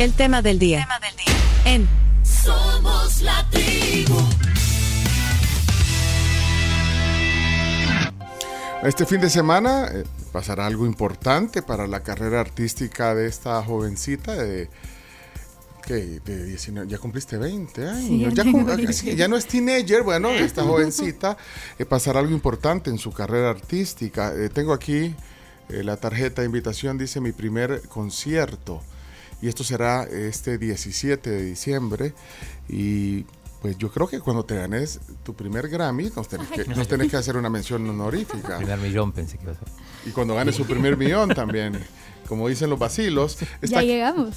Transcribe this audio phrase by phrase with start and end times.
[0.00, 0.88] El tema del día.
[1.66, 1.86] En
[2.22, 4.16] Somos la tribu.
[8.82, 14.34] Este fin de semana eh, pasará algo importante para la carrera artística de esta jovencita
[14.34, 14.70] de,
[15.86, 18.92] de 19, ya cumpliste 20 años, Sí, ya, tengo cum- 20.
[18.94, 21.36] sí, ya no es teenager, bueno, esta jovencita
[21.78, 24.32] eh, pasará algo importante en su carrera artística.
[24.34, 25.14] Eh, tengo aquí
[25.68, 28.80] eh, la tarjeta de invitación, dice mi primer concierto,
[29.42, 32.14] y esto será este 17 de diciembre,
[32.68, 33.24] y
[33.60, 37.10] pues yo creo que cuando te ganes tu primer Grammy, nos tenés que, nos tenés
[37.10, 38.56] que hacer una mención honorífica.
[38.56, 39.68] Primer millón pensé que iba a ser.
[40.06, 41.78] Y cuando gane su primer millón también.
[42.26, 43.36] Como dicen los vacilos.
[43.60, 44.36] Ya llegamos.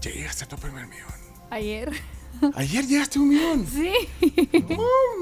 [0.00, 1.08] Ya llegaste a tu primer millón.
[1.50, 1.90] Ayer.
[2.54, 3.66] Ayer llegaste a un millón.
[3.66, 3.92] Sí.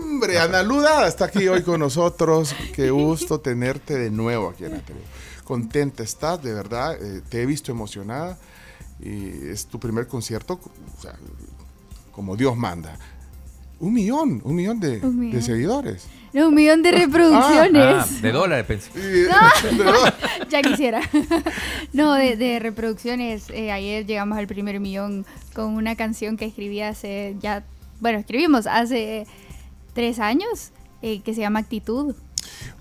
[0.02, 2.54] Hombre, Ana Luda está aquí hoy con nosotros.
[2.74, 5.00] Qué gusto tenerte de nuevo aquí en la tele.
[5.44, 6.96] Contenta estás, de verdad.
[7.00, 8.38] eh, te he visto emocionada.
[9.00, 10.54] Y es tu primer concierto,
[10.98, 11.14] o sea,
[12.12, 12.96] como Dios manda.
[13.80, 15.36] Un millón, un millón de, Un millón.
[15.36, 16.06] de seguidores.
[16.32, 17.82] No, un millón de reproducciones.
[17.84, 18.90] Ah, de dólares pensé.
[20.50, 21.00] Ya quisiera.
[21.92, 23.50] no, de, de reproducciones.
[23.50, 27.64] eh, ayer llegamos al primer millón con una canción que escribí hace ya,
[28.00, 29.26] bueno, escribimos hace
[29.94, 30.70] tres años,
[31.02, 32.14] eh, que se llama Actitud,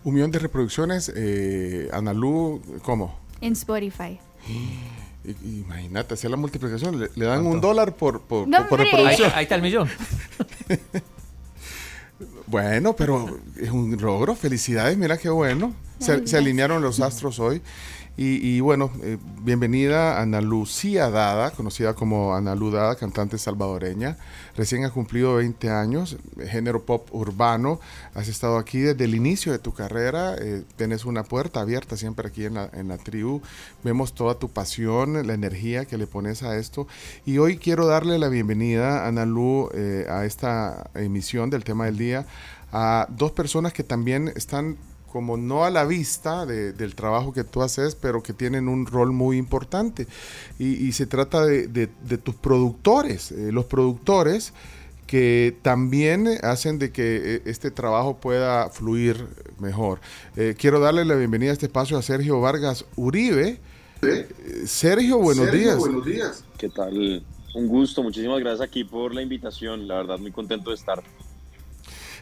[0.03, 1.11] un millón de reproducciones.
[1.15, 3.19] Eh, Analú, ¿cómo?
[3.41, 4.19] en Spotify.
[5.43, 8.91] Imagínate, hacer la multiplicación, le, le dan un dólar por, por, No, por- por hombre.
[8.97, 9.31] Ahí, reproducción.
[9.35, 9.89] ahí está el millón.
[12.47, 15.73] Bueno, pero es un logro, felicidades, mira qué bueno.
[15.99, 17.61] Se, se alinearon los astros hoy.
[18.19, 24.17] Y, bueno, eh, bienvenida Ana Lucía Dada, conocida como Ana Lu Dada, cantante salvadoreña.
[24.55, 26.17] Recién ha cumplido 20 años,
[26.49, 27.79] género pop urbano.
[28.15, 30.33] Has estado aquí desde el inicio de tu carrera.
[30.39, 33.43] eh, tienes una puerta abierta siempre aquí en la, en la tribu.
[33.83, 36.87] Vemos toda tu pasión, la energía que le pones a esto.
[37.23, 41.99] Y hoy quiero darle la bienvenida, Ana Lu, eh, a esta emisión del tema del
[41.99, 42.25] día,
[42.71, 44.77] a dos personas que también están
[45.11, 48.85] como no a la vista de- del trabajo que tú haces, pero que tienen un
[48.85, 50.07] rol muy importante.
[50.59, 54.53] Y, y se trata de, de- de tus productores, eh, los productores
[55.07, 59.25] que también hacen de que eh, este trabajo pueda fluir
[59.59, 59.99] mejor.
[60.35, 63.59] Eh, quiero darle la bienvenida a este espacio a Sergio Vargas Uribe.
[64.01, 64.27] Eh,
[64.65, 65.79] Sergio, buenos días.
[66.05, 66.43] días.
[66.57, 67.23] ¿Qué tal?
[67.55, 71.01] Un gusto, muchísimas gracias aquí por la invitación, la verdad muy contento de estar.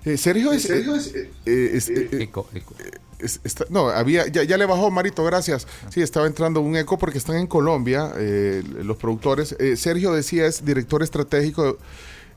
[0.06, 0.66] Eh, Sergio es...
[0.70, 2.74] eh, eh, es- eh, Eco, eco.
[3.20, 5.68] Está- no, había, ya, ya le bajó Marito, gracias.
[5.90, 9.56] Sí, estaba entrando un eco porque están en Colombia eh, los productores.
[9.60, 11.78] Eh, Sergio decía es director estratégico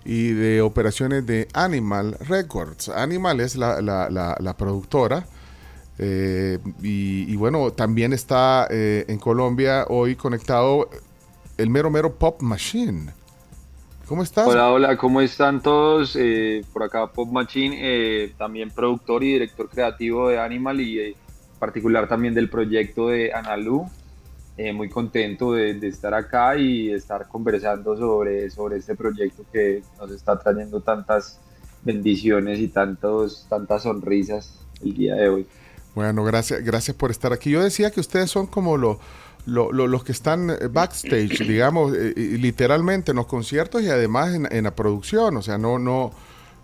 [0.04, 2.88] y de operaciones de Animal Records.
[2.88, 5.26] Animal es la, la- la- la productora.
[5.98, 10.88] eh, y, y bueno, también está eh, en Colombia hoy conectado
[11.58, 13.12] el mero mero Pop Machine.
[14.08, 14.46] ¿Cómo estás?
[14.48, 16.16] Hola, hola, ¿cómo están todos?
[16.18, 21.16] Eh, por acá Pop Machine, eh, también productor y director creativo de Animal y eh,
[21.58, 23.86] particular también del proyecto de Analu.
[24.56, 29.82] Eh, muy contento de, de estar acá y estar conversando sobre, sobre este proyecto que
[30.00, 31.38] nos está trayendo tantas
[31.84, 35.46] bendiciones y tantos, tantas sonrisas el día de hoy.
[35.94, 37.50] Bueno, gracias, gracias por estar aquí.
[37.50, 38.98] Yo decía que ustedes son como lo-
[39.46, 44.34] lo- lo- los que están eh, backstage, digamos, eh, literalmente en los conciertos y además
[44.34, 45.36] en, la producción.
[45.36, 46.10] O sea, no, no,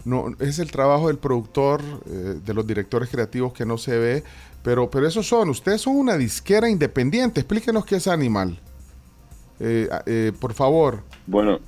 [0.04, 4.24] no, es el trabajo del productor, eh, de los directores creativos que no se ve,
[4.62, 7.40] pero, pero esos son, ustedes son una disquera independiente.
[7.40, 8.58] Explíquenos qué es Animal.
[10.40, 11.02] Por favor.
[11.26, 11.58] Bueno,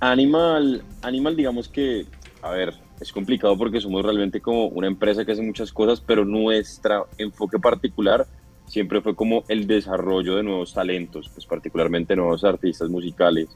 [0.00, 2.06] Animal, Animal digamos que,
[2.42, 6.24] a ver, es complicado porque somos realmente como una empresa que hace muchas cosas, pero
[6.24, 8.26] nuestro enfoque particular
[8.68, 13.48] siempre fue como el desarrollo de nuevos talentos, pues particularmente nuevos artistas musicales.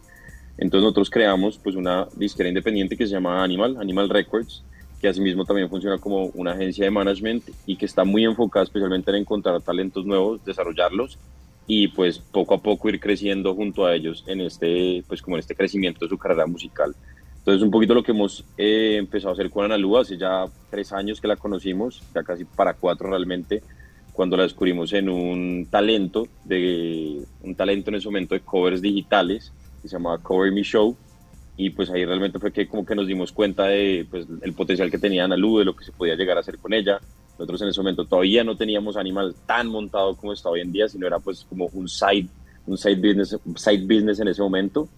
[0.59, 4.63] Entonces nosotros creamos pues una disquera independiente que se llama Animal, Animal Records,
[5.01, 9.11] que asimismo también funciona como una agencia de management y que está muy enfocada especialmente
[9.11, 11.19] en encontrar talentos nuevos, desarrollarlos
[11.67, 15.41] y pues poco a poco ir creciendo junto a ellos en este pues como en
[15.41, 16.95] este crecimiento de su carrera musical.
[17.39, 20.93] Entonces un poquito lo que hemos eh, empezado a hacer con Analu hace ya tres
[20.93, 23.63] años que la conocimos, ya casi para cuatro realmente,
[24.13, 29.53] cuando la descubrimos en un talento de un talento en ese momento de covers digitales
[29.81, 30.97] que se llamaba Cover Me Show
[31.57, 34.91] y pues ahí realmente fue que como que nos dimos cuenta de pues el potencial
[34.91, 36.99] que tenía Analu, de lo que se podía llegar a hacer con ella.
[37.39, 40.89] Nosotros en ese momento todavía no teníamos Animal tan montado como está hoy en día,
[40.89, 42.29] sino era pues como un side
[42.67, 44.89] un side business side business en ese momento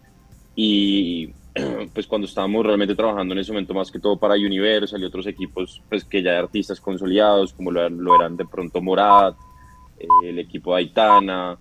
[0.54, 1.30] y
[1.94, 5.26] pues cuando estábamos realmente trabajando en ese momento más que todo para Universal y otros
[5.26, 9.36] equipos pues que ya de artistas consolidados como lo, eran- de pronto Morat,
[9.98, 11.56] eh, el equipo de Aitana,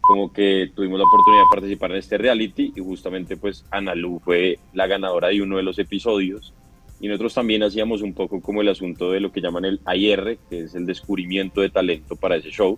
[0.00, 4.58] como que tuvimos la oportunidad de participar en este reality y justamente pues Analu fue
[4.74, 6.52] la ganadora de uno de los episodios
[7.00, 10.38] y nosotros también hacíamos un poco como el asunto de lo que llaman el IR,
[10.50, 12.76] que es el descubrimiento de talento para ese show.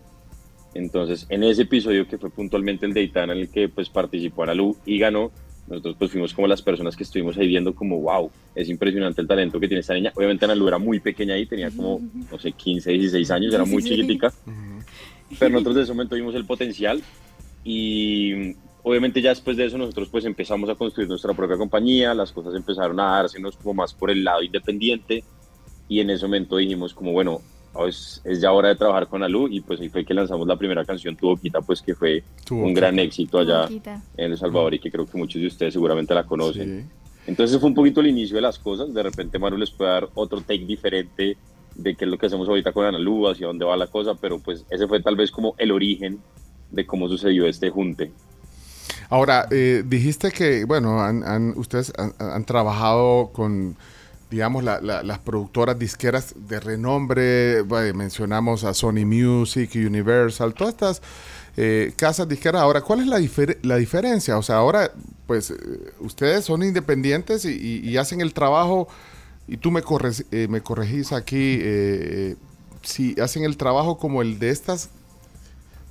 [0.74, 4.42] Entonces, en ese episodio que fue puntualmente el de Itana, en el que pues participó
[4.42, 5.30] Analu y ganó,
[5.70, 9.28] nosotros pues fuimos como las personas que estuvimos ahí viendo como, wow, es impresionante el
[9.28, 10.12] talento que tiene esta niña.
[10.16, 12.00] Obviamente Analu era muy pequeña ahí, tenía como,
[12.30, 14.32] no sé, 15, 16 años, era muy chiquitica.
[15.38, 17.00] Pero nosotros de ese momento vimos el potencial
[17.62, 22.32] y obviamente ya después de eso nosotros pues empezamos a construir nuestra propia compañía, las
[22.32, 25.22] cosas empezaron a dársenos como más por el lado independiente
[25.88, 27.42] y en ese momento dijimos como, bueno,
[27.86, 30.56] es, es ya hora de trabajar con Alu y pues ahí fue que lanzamos la
[30.56, 32.80] primera canción, Tu Boquita, pues que fue Tu un Boquita.
[32.80, 33.66] gran éxito allá
[34.16, 36.88] en El Salvador y que creo que muchos de ustedes seguramente la conocen.
[36.88, 36.94] Sí.
[37.26, 38.92] Entonces fue un poquito el inicio de las cosas.
[38.92, 41.36] De repente Manu les puede dar otro take diferente
[41.76, 44.38] de qué es lo que hacemos ahorita con Analu, hacia dónde va la cosa, pero
[44.40, 46.18] pues ese fue tal vez como el origen
[46.70, 48.10] de cómo sucedió este junte.
[49.08, 53.76] Ahora, eh, dijiste que, bueno, han- han- ustedes han, han trabajado con,
[54.30, 61.02] digamos, la- la- las productoras disqueras de renombre, mencionamos a Sony Music, Universal, todas estas
[61.56, 62.62] eh, casas disqueras.
[62.62, 63.20] Ahora, ¿cuál es la,
[63.62, 64.38] la diferencia?
[64.38, 64.92] O sea, ahora,
[65.26, 65.56] pues, eh,
[65.98, 68.86] ustedes son independientes y, y- hacen el trabajo,
[69.48, 72.36] y tú me, corres, eh, me corregís aquí, eh,
[72.82, 74.90] si hacen el trabajo como el de estas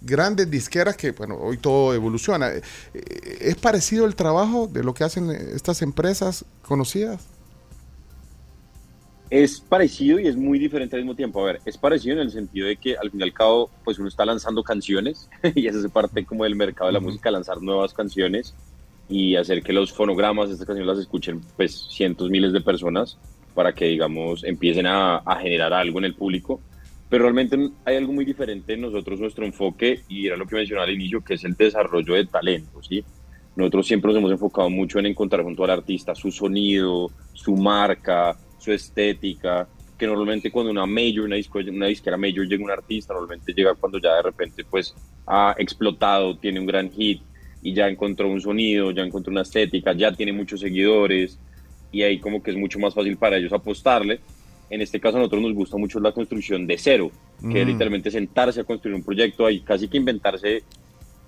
[0.02, 2.50] grandes disqueras que, bueno, hoy todo evoluciona.
[2.52, 2.62] Eh,
[2.94, 7.20] eh, ¿Es parecido el trabajo de lo que hacen eh, estas empresas conocidas?
[9.30, 11.42] Es parecido y es muy diferente al mismo tiempo.
[11.42, 14.00] A ver, es parecido en el sentido de que al fin y al cabo, pues
[14.00, 17.62] uno está lanzando canciones y eso es parte como del mercado de la música, lanzar
[17.62, 18.56] nuevas canciones
[19.08, 23.18] y hacer que los fonogramas de estas canciones las escuchen pues cientos, miles de personas
[23.54, 26.60] para que, digamos, empiecen a, a generar algo en el público.
[27.10, 30.88] Pero realmente hay algo muy diferente en nosotros, nuestro enfoque, y era lo que mencionaba
[30.88, 33.04] al inicio, que es el desarrollo de talento, ¿sí?
[33.56, 38.38] Nosotros siempre nos hemos enfocado mucho en encontrar junto al artista su sonido, su marca,
[38.60, 39.68] su estética,
[39.98, 43.76] que normalmente cuando una major, una, disco, una disquera major llega un artista, normalmente llega
[43.76, 44.94] cuando ya de repente pues
[45.28, 47.22] ha explotado, tiene un gran hit
[47.62, 51.38] y ya encontró un sonido, ya encontró una estética, ya tiene muchos seguidores
[51.92, 54.20] y ahí como que es mucho más fácil para ellos apostarle.
[54.70, 57.12] En este caso a nosotros nos gusta mucho la construcción de cero,
[57.52, 57.70] que es Mm.
[57.70, 60.64] literalmente sentarse a construir un proyecto, ahí casi que inventarse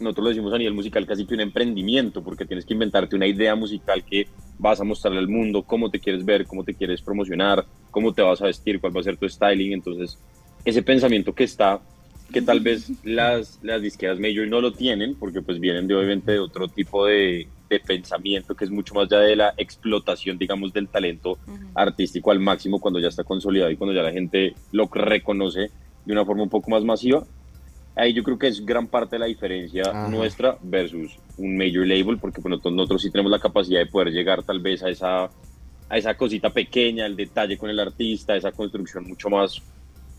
[0.01, 3.27] nosotros lo decimos a nivel musical casi que un emprendimiento, porque tienes que inventarte una
[3.27, 4.27] idea musical que
[4.57, 8.21] vas a mostrarle al mundo, cómo te quieres ver, cómo te quieres promocionar, cómo te
[8.21, 9.74] vas a vestir, cuál va a ser tu styling.
[9.74, 10.18] Entonces,
[10.65, 11.80] ese pensamiento que está,
[12.31, 16.33] que tal vez las, las disqueras major no lo tienen, porque pues vienen de obviamente
[16.33, 20.74] de otro tipo de, de pensamiento que es mucho más allá de la explotación, digamos,
[20.74, 21.38] del talento
[21.74, 25.71] artístico al máximo cuando ya está consolidado y cuando ya la gente lo reconoce
[26.06, 27.24] de una forma un poco más masiva.
[28.01, 30.07] Ahí yo creo que es gran parte de la diferencia Ajá.
[30.09, 34.12] nuestra versus un major label, porque pues, nosotros, nosotros sí tenemos la capacidad de poder
[34.12, 38.51] llegar tal vez a esa, a esa cosita pequeña, el detalle con el artista, esa
[38.51, 39.62] construcción mucho más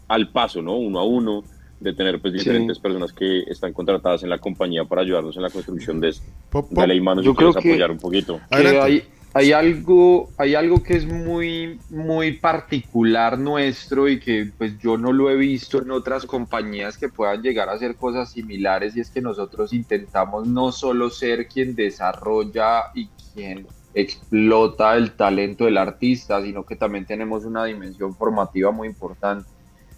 [0.06, 0.76] al paso, ¿no?
[0.76, 1.42] Uno a uno,
[1.80, 5.50] de tener pues diferentes personas que están contratadas en la compañía para ayudarnos en la
[5.50, 6.24] construcción de esto.
[6.50, 6.78] Pop, pop.
[6.78, 8.40] Dale, Manu, si Yo creo que- apoyar un poquito.
[8.48, 9.02] que hay,
[9.34, 15.12] hay algo hay algo que es muy muy particular nuestro y que pues yo no
[15.12, 19.10] lo he visto en otras compañías que puedan llegar a hacer cosas similares y es
[19.10, 26.42] que nosotros intentamos no solo ser quien desarrolla y quien explota el talento del artista,
[26.42, 29.48] sino que también tenemos una dimensión formativa muy importante.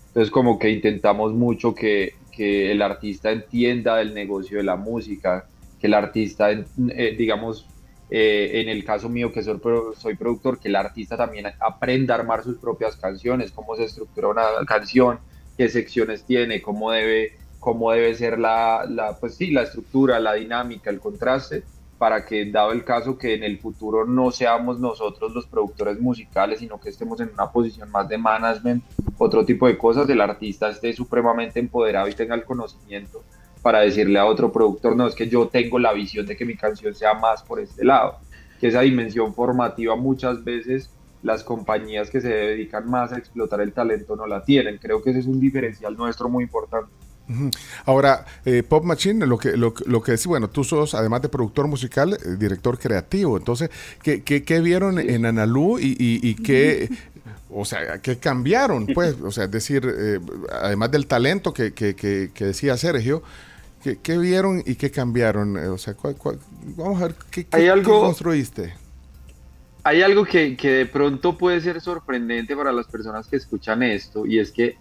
[0.09, 5.47] Entonces como que intentamos mucho que, que el artista entienda el negocio de la música,
[5.81, 7.67] que el artista, eh, digamos,
[8.17, 9.61] eh, en el caso mío que soy,
[9.99, 14.29] soy productor, que el artista también aprenda a armar sus propias canciones, cómo se estructura
[14.29, 15.19] una canción,
[15.57, 20.35] qué secciones tiene, cómo debe, cómo debe ser la, la, pues sí, la estructura, la
[20.35, 21.65] dinámica, el contraste,
[21.99, 26.61] para que dado el caso que en el futuro no seamos nosotros los productores musicales,
[26.61, 28.85] sino que estemos en una posición más de management,
[29.17, 33.27] otro tipo de cosas, el artista esté supremamente empoderado y tenga el conocimiento
[33.65, 36.55] para decirle a otro productor, no, es que yo tengo la visión de que mi
[36.55, 38.19] canción sea más por este lado,
[38.61, 40.91] que esa dimensión formativa muchas veces
[41.23, 44.77] las compañías que se dedican más a explotar el talento no la tienen.
[44.77, 46.91] Creo que ese es un diferencial nuestro muy importante.
[47.87, 51.31] Ahora, eh, Pop Machine, lo que, lo, lo que decís, bueno, tú sos, además de
[51.31, 53.39] productor musical, eh, director creativo.
[53.39, 53.71] Entonces,
[54.03, 56.91] ¿qué, qué, qué vieron en Analú y, y, y qué,
[57.49, 58.89] o sea, qué cambiaron?
[58.89, 60.21] Pues, o sea, es decir, eh,
[60.53, 63.23] además del talento que, que, que, que decía Sergio,
[63.85, 65.57] ¿qué, qué vieron y qué cambiaron?
[65.59, 66.39] Eh, o sea, ¿cuál- cuál-
[66.77, 68.75] vamos a ver, ¿qué, qué- Hay qué algo- construiste?
[69.85, 74.25] Hay algo que, que de pronto puede ser sorprendente para las personas que escuchan esto
[74.25, 74.77] y es que,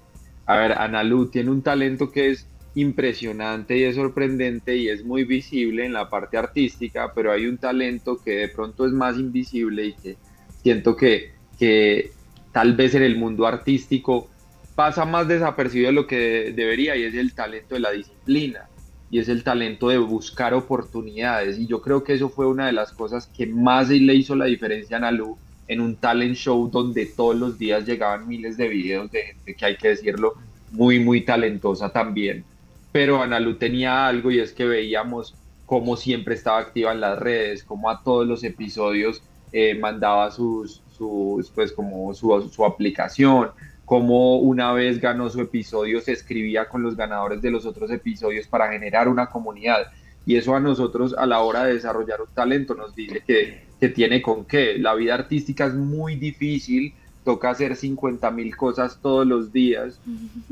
[0.45, 5.25] a ver, Analu tiene un talento que es impresionante y es sorprendente y es muy
[5.25, 9.87] visible en la parte artística, pero hay un talento que de pronto es más invisible
[9.87, 10.15] y que
[10.63, 12.11] siento que, que
[12.53, 14.29] tal vez en el mundo artístico
[14.73, 18.69] pasa más desapercibido de lo que debería y es el talento de la disciplina
[19.13, 21.59] y es el talento de buscar oportunidades.
[21.59, 24.45] Y yo creo que eso fue una de las cosas que más le hizo la
[24.45, 29.11] diferencia a Nalu en un talent show donde todos los días llegaban miles de videos
[29.11, 30.33] de gente que hay que decirlo
[30.71, 32.43] muy muy talentosa también.
[32.91, 35.35] Pero Analu tenía algo y es que veíamos
[35.67, 40.81] cómo siempre estaba activa en las redes, cómo a todos los episodios eh, mandaba sus,
[40.97, 43.51] sus, pues como su, su aplicación,
[43.85, 48.47] cómo una vez ganó su episodio se escribía con los ganadores de los otros episodios
[48.47, 49.91] para generar una comunidad.
[50.25, 53.89] Y eso a nosotros a la hora de desarrollar un talento nos dice que, que
[53.89, 54.77] tiene con qué.
[54.77, 56.93] La vida artística es muy difícil,
[57.25, 59.99] toca hacer 50 mil cosas todos los días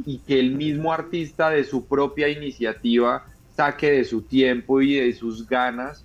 [0.06, 5.14] y que el mismo artista de su propia iniciativa saque de su tiempo y de
[5.14, 6.04] sus ganas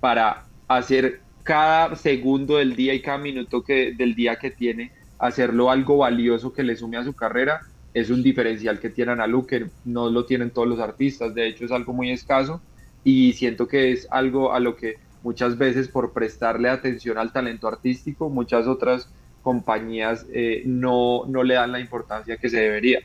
[0.00, 5.70] para hacer cada segundo del día y cada minuto que, del día que tiene, hacerlo
[5.70, 7.62] algo valioso que le sume a su carrera,
[7.94, 11.64] es un diferencial que tiene Analu, que no lo tienen todos los artistas, de hecho
[11.64, 12.60] es algo muy escaso
[13.04, 17.66] y siento que es algo a lo que muchas veces por prestarle atención al talento
[17.68, 19.08] artístico, muchas otras
[19.42, 23.00] compañías eh, no, no le dan la importancia que se debería.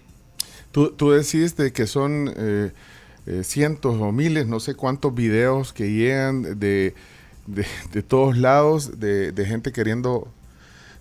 [0.72, 2.72] Tú, tú decís de que son eh,
[3.26, 6.96] eh, cientos o miles, no sé cuántos videos que llegan de,
[7.48, 10.28] de, de todos lados, de, de, gente queriendo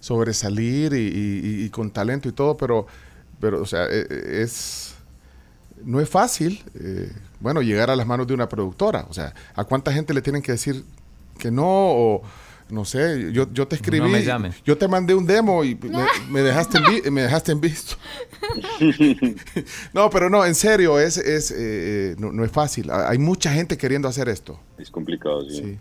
[0.03, 2.89] sobresalir y, y, y, con talento y todo, pero,
[3.41, 4.97] pero o sea, e, es...
[5.85, 9.07] No es fácil, eh, bueno, llegar a las manos de una productora.
[9.09, 10.85] O sea, ¿a cuánta gente le tienen que decir
[11.39, 11.67] que no?
[11.67, 12.23] O,
[12.71, 14.63] no sé, yo, yo te escribí, no me llames.
[14.65, 17.97] yo te mandé un demo y me, me dejaste en vi, me dejaste en visto.
[19.93, 22.91] no, pero no, en serio, es, es eh, no, no, es fácil.
[22.91, 24.61] Hay mucha gente queriendo hacer esto.
[24.79, 25.57] Es complicado, sí.
[25.57, 25.79] sí.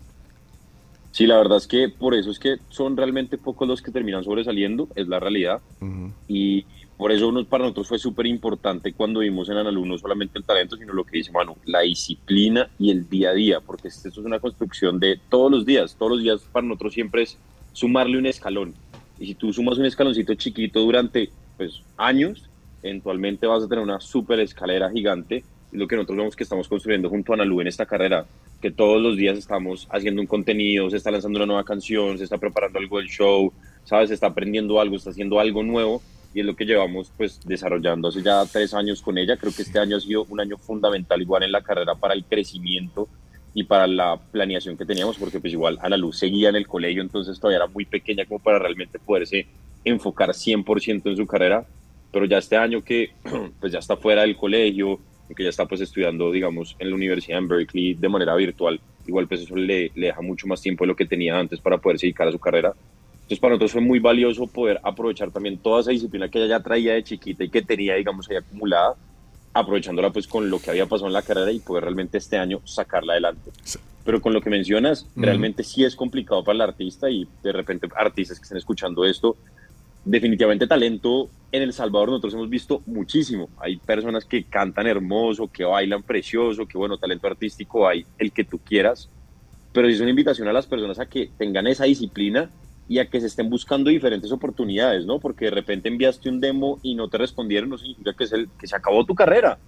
[1.12, 4.24] Sí, la verdad es que por eso es que son realmente pocos los que terminan
[4.24, 5.60] sobresaliendo, es la realidad.
[5.80, 6.12] Uh -huh.
[6.26, 6.64] Y
[6.96, 10.76] por eso para nosotros fue súper importante cuando vimos en Analu no solamente el talento,
[10.76, 14.16] sino lo que dice Manu, la disciplina y el día a día, porque esto es
[14.18, 15.96] una construcción de todos los días.
[15.98, 17.36] Todos los días para nosotros siempre es
[17.72, 18.74] sumarle un escalón.
[19.18, 22.48] Y si tú sumas un escaloncito chiquito durante pues, años,
[22.82, 25.44] eventualmente vas a tener una súper escalera gigante.
[25.72, 28.26] Lo que nosotros vemos que estamos construyendo junto a Analu en esta carrera,
[28.60, 32.24] que todos los días estamos haciendo un contenido, se está lanzando una nueva canción, se
[32.24, 33.52] está preparando algo del show,
[33.84, 34.08] ¿sabes?
[34.08, 36.02] Se está aprendiendo algo, está haciendo algo nuevo
[36.34, 39.36] y es lo que llevamos pues desarrollando hace ya tres años con ella.
[39.38, 42.24] Creo que este año ha sido un año fundamental igual en la carrera para el
[42.24, 43.08] crecimiento
[43.54, 46.66] y para la planeación que teníamos, porque pues igual a la luz seguía en el
[46.66, 49.46] colegio, entonces todavía era muy pequeña como para realmente poderse
[49.84, 51.66] enfocar 100% en su carrera,
[52.12, 53.10] pero ya este año que
[53.60, 55.00] pues ya está fuera del colegio,
[55.34, 59.26] que ya está pues estudiando digamos en la universidad en Berkeley de manera virtual, igual
[59.28, 62.06] pues eso le, le deja mucho más tiempo de lo que tenía antes para poderse
[62.06, 62.74] dedicar a su carrera.
[63.22, 66.62] Entonces para nosotros fue muy valioso poder aprovechar también toda esa disciplina que ella ya
[66.62, 68.94] traía de chiquita y que tenía, digamos, ahí acumulada,
[69.54, 72.60] aprovechándola pues con lo que había pasado en la carrera y poder realmente este año
[72.64, 73.50] sacarla adelante.
[74.04, 77.88] Pero con lo que mencionas, realmente sí es complicado para el artista y de repente
[77.96, 79.36] artistas que estén escuchando esto,
[80.04, 83.50] definitivamente talento en El Salvador nosotros hemos visto muchísimo.
[83.58, 88.44] Hay personas que cantan hermoso, que bailan precioso, que bueno, talento artístico hay el que
[88.44, 89.10] tú quieras,
[89.72, 92.50] pero es una invitación a las personas a que tengan esa disciplina
[92.88, 95.18] y a que se estén buscando diferentes oportunidades, ¿no?
[95.18, 98.48] Porque de repente enviaste un demo y no te respondieron, no significa que, es el,
[98.58, 99.58] que se acabó tu carrera.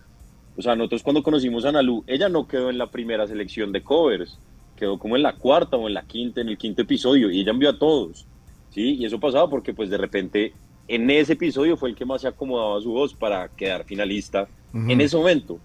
[0.56, 3.82] O sea, nosotros cuando conocimos a Nalu, ella no quedó en la primera selección de
[3.82, 4.38] covers,
[4.76, 7.52] quedó como en la cuarta o en la quinta, en el quinto episodio, y ella
[7.52, 8.26] envió a todos,
[8.70, 8.94] ¿sí?
[8.94, 10.52] Y eso pasaba porque pues de repente
[10.88, 14.78] en ese episodio fue el que más se acomodaba su voz para quedar finalista uh
[14.78, 14.92] -huh.
[14.92, 15.58] en ese momento.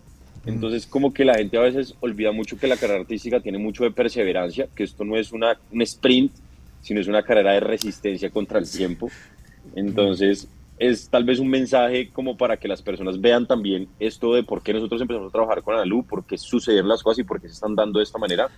[0.46, 3.84] Entonces, como que la gente a veces olvida mucho que la carrera artística tiene mucho
[3.84, 6.32] de perseverancia, que esto no es una, un sprint,
[6.82, 9.10] sino es una carrera de resistencia contra el tiempo.
[9.76, 10.48] Entonces,
[10.80, 14.64] es tal vez un mensaje como para que las personas vean también esto de por
[14.64, 17.48] qué nosotros empezamos a trabajar con Analu, por qué suceden las cosas y por qué
[17.48, 18.50] se están dando de esta manera.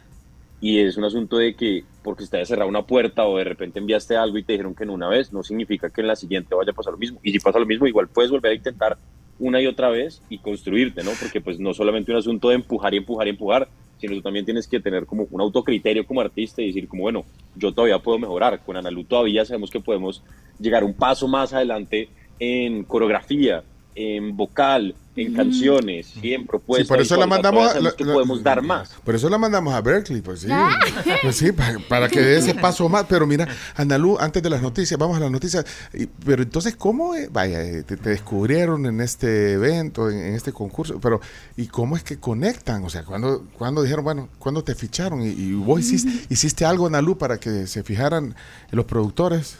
[0.62, 3.80] Y es un asunto de que porque te haya cerrado una puerta o de repente
[3.80, 6.56] enviaste algo y te dijeron que en una vez, no significa que en la siguiente
[6.56, 7.20] vaya a pasar lo mismo.
[7.24, 8.98] Y si pasa lo mismo, igual puedes volver a intentar
[9.39, 11.12] una y otra vez y construirte, ¿no?
[11.20, 13.68] Porque pues no solamente un asunto de empujar y empujar y empujar,
[14.00, 17.25] sino tú también tienes que tener como un autocriterio como artista y decir como, bueno,
[17.56, 20.24] yo todavía puedo mejorar, con Analu todavía sabemos que podemos
[20.60, 23.63] llegar un paso más adelante en coreografía,
[23.95, 26.88] en vocal, en canciones, y en propuestas.
[26.88, 28.91] Sí, por eso la mandamos a- sabemos que la- podemos la- dar más.
[29.03, 30.48] Por eso la mandamos a Berkeley, pues sí.
[30.50, 30.79] Ah.
[31.21, 33.05] Pues sí, para, para que dé ese paso más.
[33.10, 33.45] Pero mira,
[33.75, 35.65] Analú, antes de las noticias, vamos a las noticias.
[35.93, 40.33] Y- pero entonces, ¿cómo, eh, vaya, eh, te, te descubrieron en este evento, en, en
[40.36, 40.98] este concurso?
[41.01, 41.19] Pero,
[41.57, 42.83] ¿y cómo es que conectan?
[42.86, 45.21] O sea, cuando cuando dijeron, bueno, cuando te ficharon?
[45.21, 48.33] ¿Y, y vos hiciste, hiciste algo, Analú, para que se fijaran
[48.71, 49.57] los productores?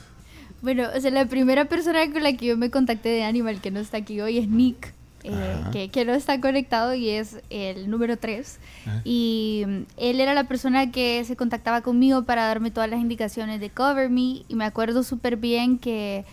[0.62, 3.72] Bueno, o sea, la primera persona con la que yo me contacté de Animal, que
[3.72, 7.90] no está aquí hoy, es Nick, eh, que, que no está conectado y es el
[7.90, 8.60] número 3.
[8.86, 9.02] Ajá.
[9.04, 13.60] Y mm, él era la persona que se contactaba conmigo para darme todas las indicaciones
[13.60, 14.44] de Cover Me.
[14.48, 16.26] Y me acuerdo súper bien que,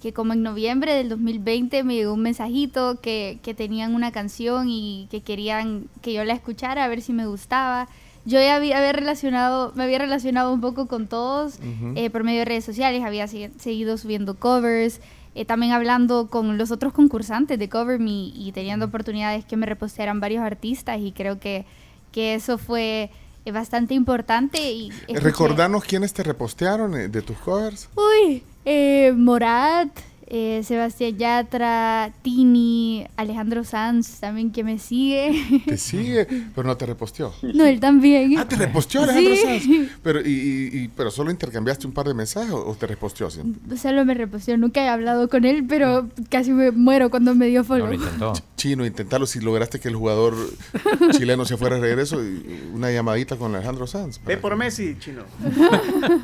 [0.00, 4.68] que como en noviembre del 2020 me llegó un mensajito que, que tenían una canción
[4.68, 7.88] y que querían que yo la escuchara a ver si me gustaba.
[8.26, 11.58] Yo ya había, había relacionado, me había relacionado un poco con todos
[11.94, 15.00] eh, por medio de redes sociales, había se- seguido subiendo covers,
[15.34, 19.66] eh, también hablando con los otros concursantes de Cover Me y teniendo oportunidades que me
[19.66, 21.66] repostearan varios artistas y creo que,
[22.12, 23.10] que eso fue
[23.44, 24.72] eh, bastante importante.
[24.72, 27.88] Y Recordanos quiénes te repostearon eh, de tus covers.
[27.96, 29.88] Uy, eh, Morat,
[30.26, 35.62] eh, Sebastián Yatra, Tini, Alejandro Sanz también que me sigue.
[35.66, 37.32] Te sigue, pero no te reposteó.
[37.42, 38.36] no, él también.
[38.38, 39.42] Ah, te reposteó Alejandro Sí.
[39.42, 39.90] Sanz.
[40.02, 43.76] Pero, y, y- y- pero solo intercambiaste un par de mensajes o te reposteó siempre?
[43.76, 47.60] Solo me reposteó, nunca he hablado con él, pero casi me muero cuando me dio
[47.60, 47.86] No follow.
[47.88, 48.32] lo intentó.
[48.56, 50.34] Chino, intentarlo si lograste que el jugador
[51.12, 52.20] chileno se fuera de regreso
[52.72, 54.20] una llamadita con Alejandro Sanz.
[54.24, 55.22] Ve por que- Messi, chino.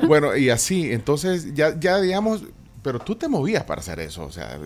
[0.07, 2.43] Bueno, y así, entonces ya, ya digamos,
[2.83, 4.59] pero tú te movías para hacer eso, o sea,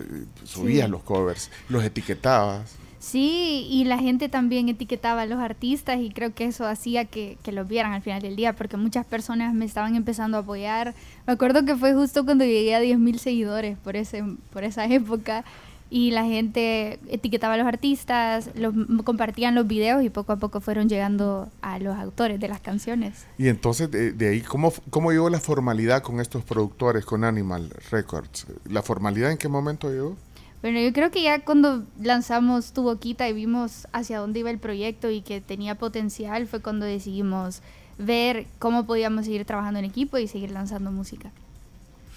[0.44, 0.90] subías Sí.
[0.90, 2.76] los covers, los etiquetabas.
[2.98, 7.38] Sí, y la gente también etiquetaba a los artistas y creo que eso hacía que,
[7.44, 10.94] que los vieran al final del día, porque muchas personas me estaban empezando a apoyar.
[11.26, 15.44] Me acuerdo que fue justo cuando llegué a 10.000 seguidores por, ese, por esa época
[15.88, 18.74] y la gente etiquetaba a los artistas, los,
[19.04, 23.26] compartían los videos y poco a poco fueron llegando a los autores de las canciones.
[23.38, 27.70] Y entonces de, de ahí, ¿cómo, ¿cómo llegó la formalidad con estos productores, con Animal
[27.90, 28.46] Records?
[28.68, 30.16] ¿La formalidad en qué momento llegó?
[30.62, 34.58] Bueno, yo creo que ya cuando lanzamos Tu Boquita y vimos hacia dónde iba el
[34.58, 37.62] proyecto y que tenía potencial, fue cuando decidimos
[37.98, 41.30] ver cómo podíamos seguir trabajando en equipo y seguir lanzando música.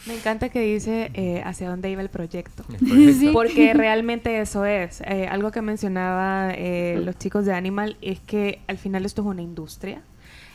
[0.05, 2.63] Me encanta que dice eh, hacia dónde iba el proyecto.
[2.69, 3.19] El proyecto.
[3.19, 3.29] Sí.
[3.33, 5.01] Porque realmente eso es.
[5.01, 9.27] Eh, algo que mencionaba eh, los chicos de Animal es que al final esto es
[9.27, 10.01] una industria.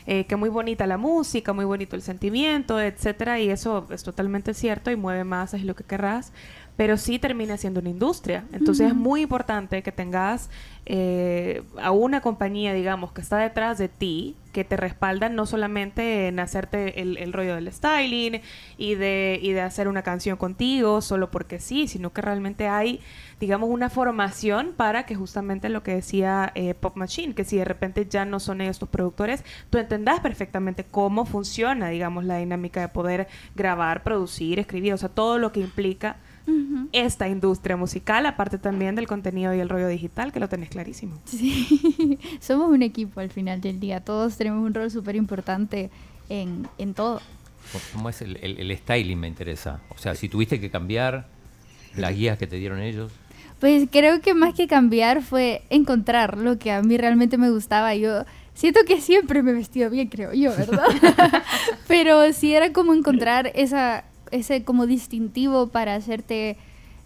[0.07, 4.53] Eh, que muy bonita la música, muy bonito el sentimiento, etcétera, y eso es totalmente
[4.53, 6.31] cierto y mueve masas y lo que querrás,
[6.77, 8.45] pero sí termina siendo una industria.
[8.51, 10.49] Entonces es muy importante que tengas
[10.85, 16.27] eh, a una compañía, digamos, que está detrás de ti, que te respaldan no solamente
[16.27, 18.41] en hacerte el, el rollo del styling
[18.77, 22.99] y de, y de hacer una canción contigo solo porque sí, sino que realmente hay,
[23.39, 27.65] digamos, una formación para que justamente lo que decía eh, Pop Machine, que si de
[27.65, 32.81] repente ya no son ellos tus productores, tú entendás perfectamente cómo funciona, digamos, la dinámica
[32.81, 36.17] de poder grabar, producir, escribir, o sea, todo lo que implica
[36.91, 41.19] esta industria musical, aparte también del contenido y el rollo digital, que lo tenés clarísimo.
[41.25, 45.89] Sí, somos un equipo al final del día, todos tenemos un rol súper importante
[46.29, 47.21] en, en todo.
[47.93, 49.19] ¿Cómo es el, el- el styling?
[49.19, 49.79] Me interesa.
[49.89, 51.27] O sea, si tuviste que cambiar
[51.97, 53.11] las guías que te dieron ellos.
[53.59, 57.95] Pues creo que más que cambiar fue encontrar lo que a mí realmente me gustaba.
[57.95, 60.83] Yo siento que siempre me he vestido bien, creo yo, ¿verdad?
[61.87, 64.03] Pero sí era como encontrar esa,
[64.35, 66.57] ese como distintivo para hacerte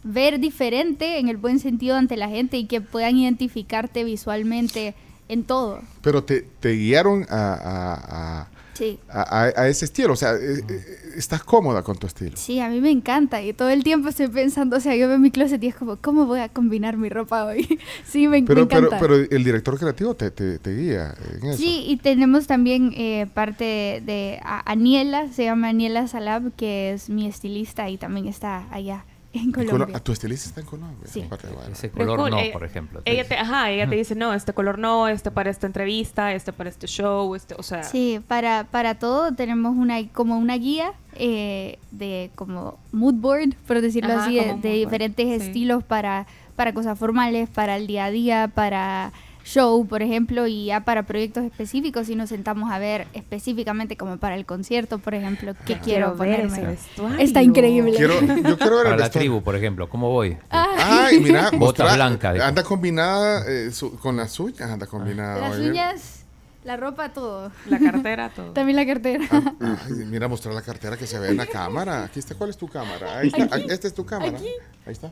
[0.04, 4.94] ver diferente en el buen sentido ante la gente y que puedan identificarte visualmente
[5.28, 5.82] en todo.
[6.02, 7.94] Pero te, te guiaron a, a-
[8.42, 8.48] a-
[8.80, 8.98] Sí.
[9.10, 12.36] a- a- a ese estilo, o sea, eh, eh, estás cómoda con tu estilo.
[12.38, 15.20] Sí, a mí me encanta y todo el tiempo estoy pensando, o sea, yo veo
[15.20, 17.68] mi closet y es como, ¿cómo voy a combinar mi ropa hoy?
[18.06, 19.00] sí, me, me Pero, pero, encanta.
[19.00, 21.58] pero el director creativo te, te- te guía en eso.
[21.58, 27.28] Sí, y tenemos también eh, parte de, Aniela, se llama Aniela Salab, que es mi
[27.28, 29.98] estilista y también está allá en ¿Y Colo- Colombia.
[29.98, 31.08] ¿A tu estilista está en Colombia?
[31.08, 31.24] Sí.
[31.72, 33.02] Ese color cool, no, ella- por ejemplo.
[33.06, 36.52] Ella te, ajá, ella te dice, no, este color no, este para esta entrevista, este
[36.54, 37.84] para este show, este, o sea...
[37.84, 43.82] Sí, para, para todo tenemos una como una guía eh, de como mood board, por
[43.82, 45.48] decirlo Ajá, así, de, de diferentes sí.
[45.48, 49.12] estilos para, para cosas formales, para el día a día, para
[49.54, 54.18] show, por ejemplo, y ya para proyectos específicos y nos sentamos a ver específicamente como
[54.18, 56.68] para el concierto, por ejemplo, qué quiero, ver ese ponerme.
[56.74, 57.20] vestuario.
[57.20, 57.94] Está increíble.
[57.98, 60.38] Quiero, yo quiero ver Para el la tribu, por ejemplo, ¿cómo voy?
[60.50, 62.46] Ay, mira, blancas, dijo.
[62.46, 65.50] Anda combinada eh, su- con las uñas, anda combinada.
[65.50, 66.19] Las uñas
[66.64, 67.52] La ropa, todo.
[67.68, 68.52] La cartera, todo.
[68.52, 69.26] También la cartera.
[69.62, 72.04] Ay, mira, mostrar la cartera que se ve en la cámara.
[72.04, 73.20] Aquí está, ¿cuál es tu cámara?
[73.20, 73.66] Ahí está, Aquí.
[73.70, 74.38] esta es tu cámara.
[74.38, 74.50] Aquí.
[74.86, 75.12] Ahí está.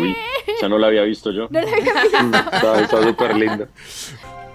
[0.00, 0.16] Uy,
[0.60, 1.46] ya no la había visto yo.
[1.50, 2.74] No la había visto.
[2.80, 3.68] Está súper lindo.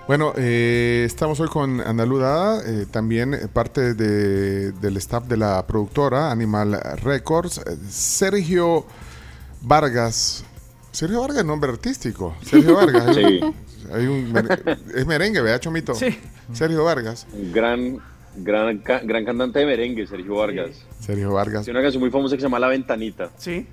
[0.07, 5.37] Bueno, eh, estamos hoy con Andalú Dada, eh, también eh, parte de- del staff de
[5.37, 8.85] la productora Animal Records, eh, Sergio
[9.61, 10.43] Vargas.
[10.93, 12.35] Sergio Vargas, nombre artístico.
[12.43, 13.17] Sergio Vargas.
[13.17, 13.55] un-
[13.93, 14.33] hay un
[14.95, 15.93] es merengue, ¿verdad, Chomito?
[15.95, 16.17] Sí.
[16.53, 17.25] Sergio Vargas.
[17.33, 17.99] Un gran,
[18.37, 20.69] gran, gran cantante de merengue, Sergio Vargas.
[20.99, 21.65] Sergio Vargas.
[21.65, 23.31] Tiene una canción muy famosa que se llama La Ventanita.
[23.37, 23.67] Sí.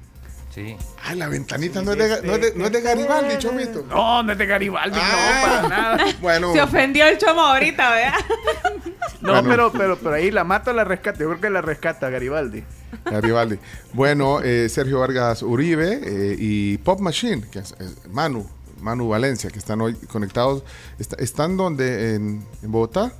[0.50, 0.76] Sí.
[1.04, 3.84] Ah, la ventanita no, es de, no, es de, no es de Garibaldi, Chomito.
[3.88, 5.40] No, no es de Garibaldi, Ah.
[5.42, 6.04] no, para nada.
[6.20, 8.14] Bueno, Se ofendió el chomo ahorita, ¿verdad?
[9.20, 9.48] No, Bueno.
[9.50, 11.18] pero, pero, pero ahí la mata o la rescata.
[11.20, 12.64] Yo creo que la rescata Garibaldi.
[13.04, 13.58] Garibaldi.
[13.92, 18.48] Bueno, eh, Sergio Vargas Uribe eh, y Pop Machine, que es, es Manu,
[18.80, 20.64] Manu Valencia, que están hoy conectados.
[20.98, 22.14] Está- ¿Están donde?
[22.14, 23.12] En, en Bogotá?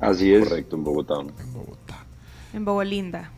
[0.00, 0.46] Así es.
[0.48, 1.14] Correcto, en Bogotá.
[1.20, 2.04] En Bogotá.
[2.52, 3.30] En Bogolinda.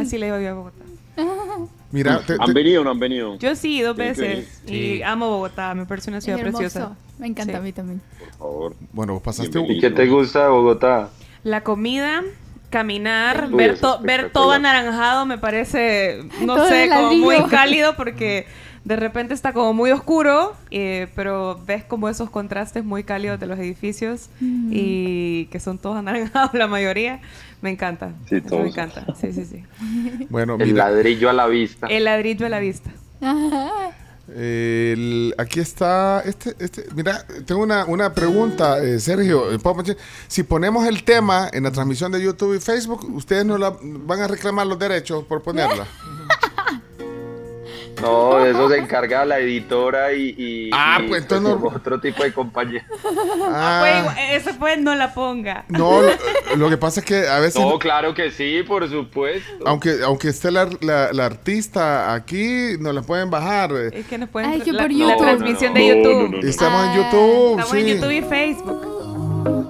[0.00, 0.84] Así le digo yo a Bogotá.
[1.92, 3.36] Mira, te- ¿Han venido o no han venido?
[3.38, 4.62] Yo sí, dos veces.
[4.66, 6.96] Y amo Bogotá, me parece una ciudad preciosa.
[7.18, 7.58] Me encanta Sí.
[7.58, 8.00] a mí también.
[8.18, 8.74] Por favor.
[8.92, 9.50] bueno, vos pasaste.
[9.58, 9.78] Bienvenido.
[9.78, 11.10] ¿Y qué te gusta de Bogotá?
[11.42, 12.22] La comida,
[12.70, 17.96] caminar, Uy, ver, to- ver todo anaranjado me parece, no Todo sé, como muy cálido
[17.96, 18.46] porque
[18.84, 23.46] de repente está como muy oscuro, eh, pero ves como esos contrastes muy cálidos de
[23.46, 27.20] los edificios y que son todos anaranjados la mayoría.
[27.60, 28.12] Me encanta.
[28.28, 28.62] Sí, todos.
[28.62, 29.04] me encanta.
[29.20, 29.64] Sí, sí, sí.
[30.30, 31.86] Bueno, El mira, ladrillo a la vista.
[31.88, 32.90] El ladrillo a la vista.
[34.34, 36.22] el- aquí está.
[36.24, 39.52] Este, este, mira, tengo una, una pregunta, eh, Sergio.
[39.52, 39.58] eh.
[40.28, 44.20] Si ponemos el tema en la transmisión de YouTube y Facebook, ¿ustedes no la, van
[44.22, 45.86] a reclamar los derechos por ponerla?
[48.00, 52.00] No, de eso se encarga la editora y, y- Ah, y, pues, entonces no- otro
[52.00, 52.86] tipo de compañía.
[53.52, 55.64] Ah, Pues, ese pues no la ponga.
[55.68, 57.60] no, lo, lo que pasa es que a veces.
[57.60, 59.64] No, claro que sí, por supuesto.
[59.66, 63.72] Aunque, aunque esté la, la- la artista aquí, no la pueden bajar.
[63.92, 65.18] Es que nos pueden Ay, que la, por la YouTube.
[65.22, 66.22] transmisión No, de no, YouTube.
[66.22, 66.48] no, no, no.
[66.48, 67.50] Estamos en Ah, YouTube.
[67.60, 67.78] Estamos sí.
[67.78, 69.69] en YouTube y Facebook.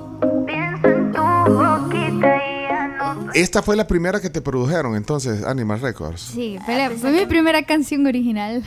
[3.41, 6.21] Esta fue la primera que te produjeron, entonces, Animal Records.
[6.35, 8.63] Sí, fue, la- fue mi primera canción original.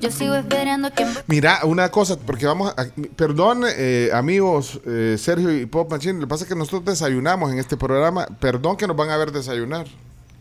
[0.00, 2.86] Yo sigo esperando que Mira, una cosa, porque vamos a.
[3.16, 7.52] Perdón, eh, amigos eh, Sergio y Pop Machine, lo que pasa es que nosotros desayunamos
[7.52, 8.26] en este programa.
[8.40, 9.86] Perdón que nos van a ver desayunar.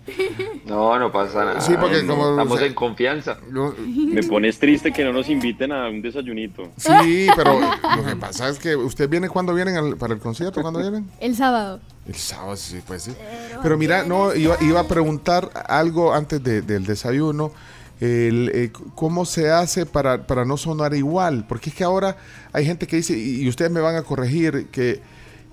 [0.65, 1.61] No, no pasa nada.
[1.61, 3.37] Sí, porque como- Estamos o sea- en confianza.
[3.49, 6.71] Me pones triste que no nos inviten a un desayunito.
[6.77, 10.61] sí, pero lo que pasa es que ustedes vienen cuando vienen al- para el concierto,
[10.61, 11.09] ¿cuándo vienen?
[11.19, 11.79] El sábado.
[12.07, 13.13] El sábado, sí, pues sí.
[13.61, 17.51] Pero mira, no, iba, iba a preguntar algo antes de- del desayuno.
[17.99, 21.45] El, eh, ¿Cómo se hace para, para no sonar igual?
[21.49, 22.15] Porque es que ahora
[22.53, 25.01] hay gente que dice, y, y ustedes me van a corregir, que,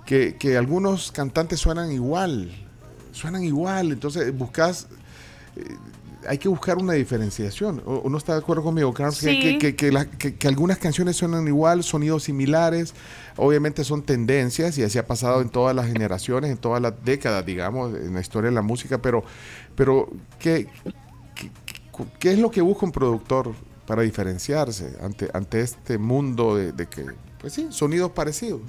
[0.05, 2.51] que, que algunos cantantes suenan igual.
[3.15, 3.93] Suenan igual.
[3.93, 4.89] Entonces buscas.
[5.57, 5.77] eh,
[6.27, 7.83] hay que buscar una diferenciación.
[7.85, 9.21] ¿O, o no está de acuerdo conmigo, Carlos?
[9.21, 9.41] Que- Sí.
[9.41, 12.95] Que, que- que la- que- que algunas canciones suenan igual, sonidos similares.
[13.37, 17.45] Obviamente son tendencias y así ha pasado en todas las generaciones, en todas las décadas,
[17.45, 19.03] digamos, en la historia de la música.
[19.03, 19.23] Pero,
[19.77, 20.67] pero ¿qué,
[21.35, 23.53] qué, qué- qué es lo que busca un productor
[23.87, 27.05] para diferenciarse ante, ante este mundo de, de que,
[27.39, 28.63] pues sí, sonidos parecidos?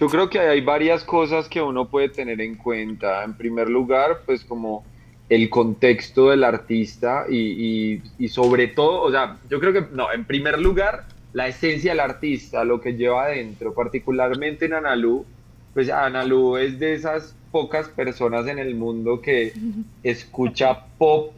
[0.00, 3.24] Yo creo que hay varias cosas que uno puede tener en cuenta.
[3.24, 4.84] En primer lugar, pues como
[5.28, 10.10] el contexto del artista y, y- y sobre todo, o sea, yo creo que, no,
[10.12, 15.26] en primer lugar, la esencia del artista, lo que lleva adentro, particularmente en Analu,
[15.74, 19.52] pues Analu es de esas pocas personas en el mundo que
[20.02, 21.34] escucha pop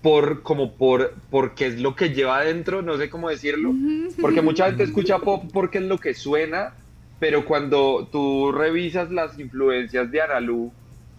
[0.00, 3.70] por como por porque es lo que lleva adentro, no sé cómo decirlo,
[4.20, 6.72] porque mucha gente escucha pop porque es lo que suena,
[7.18, 10.72] pero cuando tú revisas las influencias de Analu,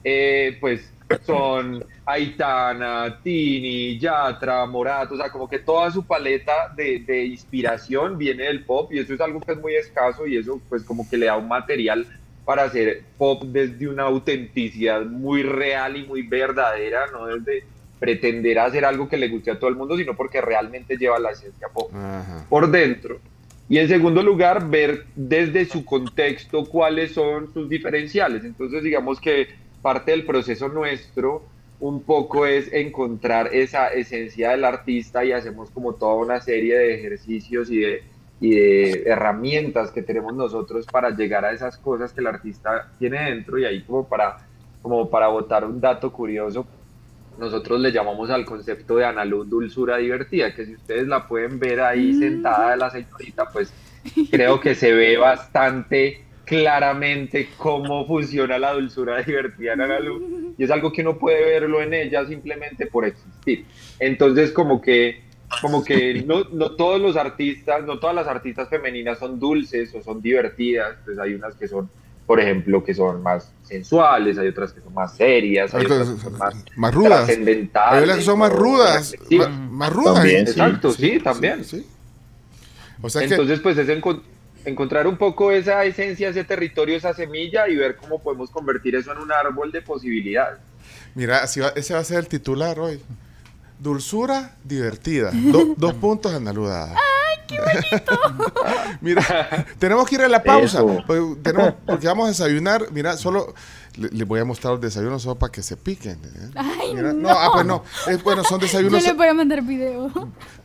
[0.03, 0.91] eh, pues
[1.25, 8.17] son Aitana, Tini, Yatra, Morat, o sea, como que toda su paleta de, de inspiración
[8.17, 11.07] viene del pop y eso es algo que es muy escaso y eso pues como
[11.09, 12.07] que le da un material
[12.43, 17.63] para hacer pop desde una autenticidad muy real y muy verdadera, no desde
[17.99, 21.31] pretender hacer algo que le guste a todo el mundo, sino porque realmente lleva la
[21.31, 22.45] esencia pop Ajá.
[22.47, 23.19] por dentro.
[23.67, 28.43] Y en segundo lugar, ver desde su contexto cuáles son sus diferenciales.
[28.43, 29.47] Entonces, digamos que
[29.81, 31.43] parte del proceso nuestro
[31.79, 36.95] un poco es encontrar esa esencia del artista y hacemos como toda una serie de
[36.95, 38.03] ejercicios y de,
[39.05, 43.65] herramientas que tenemos nosotros para llegar a esas cosas que el artista tiene dentro y
[43.65, 44.37] ahí como para,
[44.81, 46.67] como para botar un dato curioso,
[47.37, 51.81] nosotros le llamamos al concepto de analuz dulzura divertida, que si ustedes la pueden ver
[51.81, 53.73] ahí sentada la señorita, pues
[54.31, 60.71] creo que se ve bastante claramente cómo funciona la dulzura divertida en Analu y es
[60.71, 63.65] algo que uno puede verlo en ella simplemente por existir.
[63.99, 65.25] Entonces como que
[65.61, 70.01] como que no, no todos los artistas, no todas las artistas femeninas son dulces o
[70.01, 71.89] son divertidas, pues hay unas que son,
[72.25, 76.21] por ejemplo, que son más sensuales, hay otras que son más serias, hay otras que
[76.21, 77.25] son más, más rudas.
[77.25, 79.15] trascendentales, Hay otras que son más rudas.
[79.69, 80.13] Más rudas.
[80.15, 80.47] También.
[80.47, 81.63] Exacto, sí, también.
[81.63, 81.85] sí.
[83.01, 84.21] O sea que Entonces, pues es encon-
[84.65, 89.11] encontrar un poco esa esencia, ese territorio, esa semilla y ver cómo podemos convertir eso
[89.11, 90.59] en un árbol de posibilidades.
[91.13, 92.99] Mira, así va- ese va a ser el titular hoy.
[93.79, 95.31] Dulzura divertida.
[95.31, 96.97] Do- dos puntos analudadas.
[97.35, 98.19] ¡Ay, qué bonito!
[99.01, 100.77] Mira, tenemos que ir a la pausa.
[100.79, 101.03] Eso.
[101.05, 102.85] Porque, tenemos- porque vamos a desayunar.
[102.91, 103.53] Mira, solo
[103.97, 106.19] le- les voy a mostrar los desayunos solo para que se piquen.
[106.23, 106.51] ¿eh?
[106.55, 107.29] Ay, Mira, no.
[107.29, 107.83] ah, pues no.
[108.07, 109.03] Es, bueno, son Yo desayunos.
[109.03, 110.11] les voy a mandar video.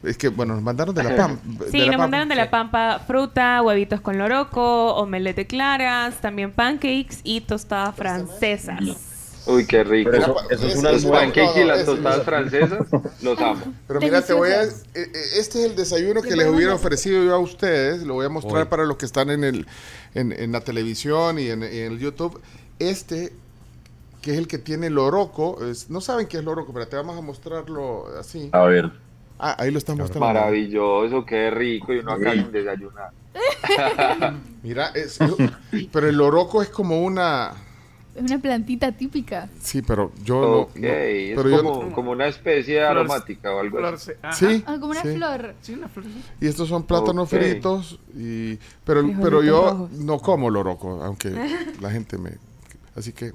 [0.02, 1.38] Es que, bueno, nos mandaron de la PAM.
[1.44, 7.18] de Sí, nos mandaron de la pampa fruta, huevitos con loroco, omelette claras, también pancakes
[7.24, 8.80] y tostadas francesas.
[9.46, 10.10] Uy, qué rico.
[10.10, 11.10] Pero eso, eso es una ese- almuerzo.
[11.34, 12.78] pancakes y las tostadas francesas,
[13.22, 13.72] los amo.
[13.88, 14.64] Pero mira, te voy a.
[14.64, 18.02] Eh, eh, Este es el desayuno que les hubiera ofrecido yo a ustedes.
[18.02, 19.66] Lo voy a mostrar para los que están en, el,
[20.14, 22.40] en, en la televisión y en, en el YouTube.
[22.78, 23.32] Este,
[24.22, 25.64] que es el que tiene loroco.
[25.64, 28.50] es- no saben qué es loroco, pero te vamos a mostrarlo así.
[28.52, 28.90] A ver.
[29.38, 30.26] Ah, ahí lo están mostrando.
[30.26, 31.94] Maravilloso, qué rico.
[31.94, 33.10] Y uno acá sin desayunar.
[34.62, 35.18] Mira, es-
[35.92, 37.52] pero el loroco es como una.
[38.14, 39.48] Es una plantita típica.
[39.62, 40.82] Sí, pero yo Ok, no.
[40.88, 44.12] no, es pero como, como una especie de Flor- aromática o algo Flor así.
[44.32, 44.64] Sí.
[44.66, 45.14] Ah, como una sí.
[45.14, 45.54] flor.
[45.62, 46.06] Sí, una flor.
[46.06, 46.22] sí.
[46.40, 47.98] Y estos son plátanos fritos.
[48.16, 49.90] Y, pero, Frijolitos pero yo rojos.
[49.92, 51.30] no como loroco, aunque
[51.80, 52.32] la gente me.
[52.96, 53.32] Así que.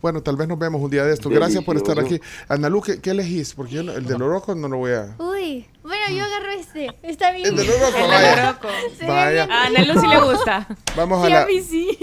[0.00, 1.30] Bueno, tal vez nos vemos un día de esto.
[1.30, 2.20] Gracias por estar aquí.
[2.48, 3.54] Analu, ¿qué, qué elegís?
[3.54, 5.16] Porque yo no- el de loroco no lo voy a.
[5.18, 6.90] Uy, bueno, yo agarro este.
[7.02, 7.46] Está bien.
[7.48, 8.36] El de loroco, El vaya.
[8.46, 8.68] loroco.
[8.98, 9.44] Se ve Vaya.
[9.50, 9.68] A
[10.00, 10.68] sí le gusta.
[10.94, 11.98] Vamos a Sí, a la, mí sí.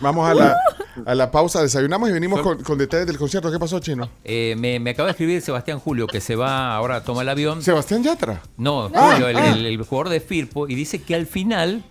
[0.00, 0.56] vamos a la,
[1.06, 1.62] a la pausa.
[1.62, 3.50] Desayunamos y venimos con, con detalles del concierto.
[3.50, 4.08] ¿Qué pasó, Chino?
[4.24, 7.28] Eh, me, me acaba de escribir Sebastián Julio que se va ahora a tomar el
[7.28, 7.62] avión.
[7.62, 8.42] Sebastián Yatra.
[8.56, 9.52] No, Ah, Julio, el, ah.
[9.52, 11.84] el- el jugador de Firpo, y dice que al final,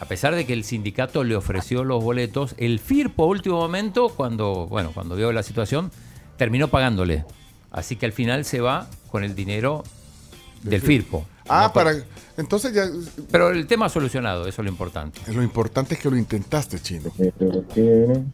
[0.00, 4.08] a pesar de que el sindicato le ofreció los boletos, el Firpo a último momento,
[4.08, 5.90] cuando, bueno, cuando vio la situación,
[6.36, 7.24] terminó pagándole.
[7.70, 9.84] Así que al final se va con el dinero
[10.62, 11.26] del Firpo.
[11.48, 11.92] Ah, No para.
[12.36, 12.88] Entonces ya.
[13.30, 15.20] Pero el tema solucionado, eso es lo importante.
[15.32, 17.12] Lo importante es que lo intentaste, Chino.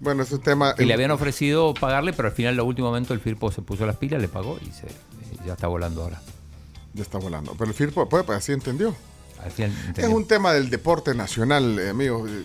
[0.00, 0.74] Bueno, ese tema.
[0.78, 3.84] Y le habían ofrecido pagarle, pero al final, a último momento, el Firpo se puso
[3.86, 4.86] las pilas, le pagó y se,
[5.42, 6.20] y ya está volando ahora.
[6.94, 7.54] Ya está volando.
[7.56, 8.94] Pero el FIRPO, pues, pues, así entendió.
[9.42, 12.28] Al final, Es un tema del deporte nacional, eh, amigos.
[12.28, 12.42] Eh,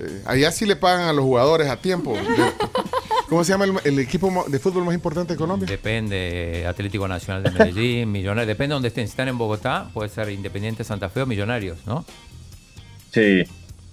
[0.00, 2.14] eh, allá sí le pagan a los jugadores a tiempo.
[3.28, 5.66] ¿Cómo se llama el, el equipo de fútbol más importante de Colombia?
[5.68, 9.06] Depende, Atlético Nacional de Medellín, Millonarios, depende de donde estén.
[9.06, 12.06] Si están en Bogotá, puede ser Independiente Santa Fe o Millonarios, ¿no?
[13.12, 13.44] Sí.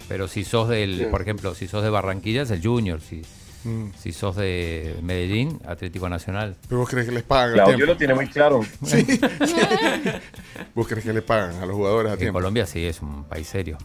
[0.08, 1.06] Pero si sos del, Sí.
[1.12, 3.24] por ejemplo, si sos de Barranquilla es el Junior, si,
[3.66, 3.92] Mm.
[4.00, 6.56] si sos de Medellín, Atlético Nacional.
[6.70, 7.92] ¿Pero vos crees que les pagan Claudio tiempo?
[7.94, 8.60] lo tiene muy claro.
[10.76, 12.38] ¿Vos crees que le pagan a los jugadores a En tiempo?
[12.38, 13.78] Colombia sí es un país serio.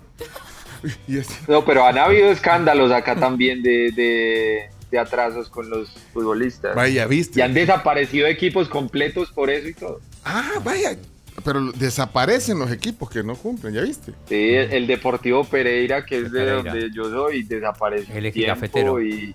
[1.49, 6.75] No, pero han habido escándalos acá también de, de, de atrasos con los futbolistas.
[6.75, 7.43] Vaya, Y viste.
[7.43, 10.01] han desaparecido equipos completos por eso y todo.
[10.25, 10.97] Ah, vaya.
[11.45, 14.13] Pero desaparecen los equipos que no cumplen, ¿ya viste?
[14.29, 16.73] Sí, el, Deportivo Pereira, que es de Pereira.
[16.73, 18.15] donde yo soy, desapareció.
[18.15, 19.03] El tiempo cafetero.
[19.03, 19.35] Y,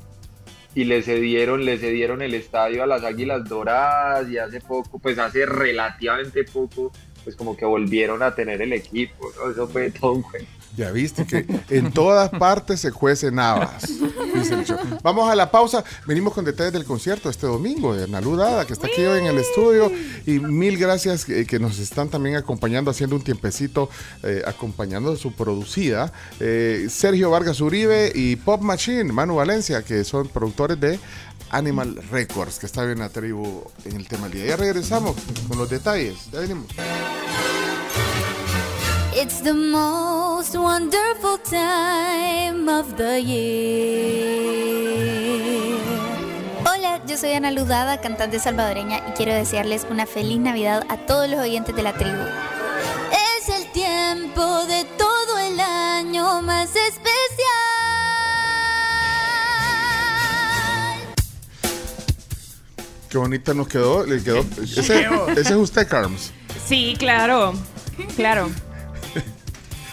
[0.75, 5.17] y le cedieron, le cedieron el estadio a las Águilas Doradas y hace poco, pues
[5.17, 6.91] hace relativamente poco,
[7.23, 9.31] pues como que volvieron a tener el equipo.
[9.37, 9.49] ¿no?
[9.51, 10.45] Eso fue todo un juego.
[10.75, 13.83] Ya viste que en todas partes se cuecen habas.
[14.33, 14.65] dice el.
[15.01, 15.83] Vamos a la pausa.
[16.05, 19.27] Venimos con detalles del concierto este domingo de Analu Dada, que está aquí hoy en
[19.27, 19.91] el estudio.
[20.25, 23.89] Y mil gracias que, que nos están también acompañando, haciendo un tiempecito,
[24.23, 26.11] eh, acompañando su producida.
[26.39, 30.99] eh, Sergio Vargas Uribe y Pop Machine, Manu Valencia, que son productores de
[31.51, 34.45] Animal Records, que está en la tribu en el tema del día.
[34.47, 35.15] Ya regresamos
[35.47, 36.15] con los detalles.
[36.31, 36.67] Ya venimos.
[39.17, 39.53] It's the
[40.45, 44.35] most wonderful time of the year.
[46.65, 51.27] Hola, yo soy Ana Ludada, cantante salvadoreña, y quiero desearles una feliz Navidad a todos
[51.29, 52.21] los oyentes de la tribu.
[53.11, 57.15] Es el tiempo de todo el año más especial.
[63.09, 64.05] Qué bonita nos quedó.
[64.05, 66.31] Le quedó ese, ese es usted, Carms.
[66.67, 67.53] Sí, claro.
[68.15, 68.49] Claro.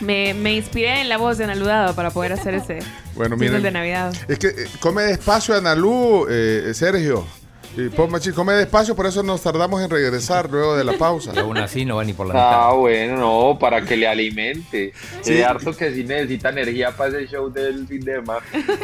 [0.02, 2.80] Me, me inspiré en la voz de Analudado para poder hacer ese
[3.14, 3.62] Bueno, miren.
[3.62, 4.12] de Navidad.
[4.28, 7.24] Es que eh, come despacio, Analú, eh, Sergio.
[7.76, 11.32] Y Pop Machine come despacio, por eso nos tardamos en regresar luego de la pausa.
[11.34, 12.78] Y aún así no va ni por la Ah, mitad.
[12.78, 14.92] bueno, no, para que le alimente.
[15.22, 15.34] Sí.
[15.36, 15.42] Sí.
[15.42, 18.40] harto que sí necesita energía para ese show del fin de semana.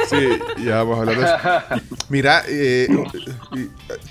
[0.09, 1.85] Sí, ya vamos a hablar de eso.
[2.09, 2.88] Mira, eh,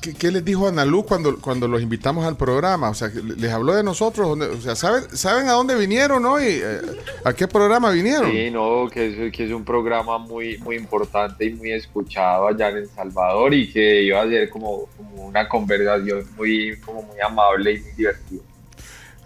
[0.02, 2.90] ¿qué, qué les dijo Analú cuando, cuando los invitamos al programa?
[2.90, 4.28] O sea, ¿les habló de nosotros?
[4.28, 6.44] ¿Dónde- O sea, ¿saben, ¿saben a dónde vinieron hoy?
[6.48, 6.82] Eh,
[7.24, 8.32] ¿A qué programa vinieron?
[8.32, 12.70] Sí, no, que es, que es un programa muy, muy importante y muy escuchado allá
[12.70, 14.67] en El Salvador y que iba a ser como,
[14.98, 18.42] como una conversación muy, como muy amable y muy divertida.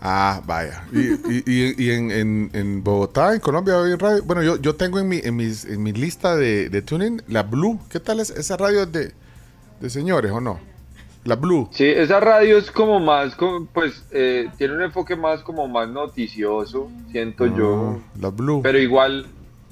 [0.03, 0.83] Ah, vaya.
[0.91, 4.23] Y, y- y- y en, en- en Bogotá, en Colombia, hoy radio.
[4.23, 7.43] Bueno, yo, yo tengo en mi, en mis, en mi lista de, de tuning la
[7.43, 7.79] Blue.
[7.89, 9.11] ¿Qué tal es esa radio de,
[9.79, 10.59] de señores o no?
[11.23, 11.69] La Blue.
[11.71, 15.87] Sí, esa radio es como más, como, pues eh, tiene un enfoque más como más
[15.87, 17.99] noticioso, siento yo.
[18.01, 18.61] Ah, La Blue.
[18.63, 19.27] Pero igual,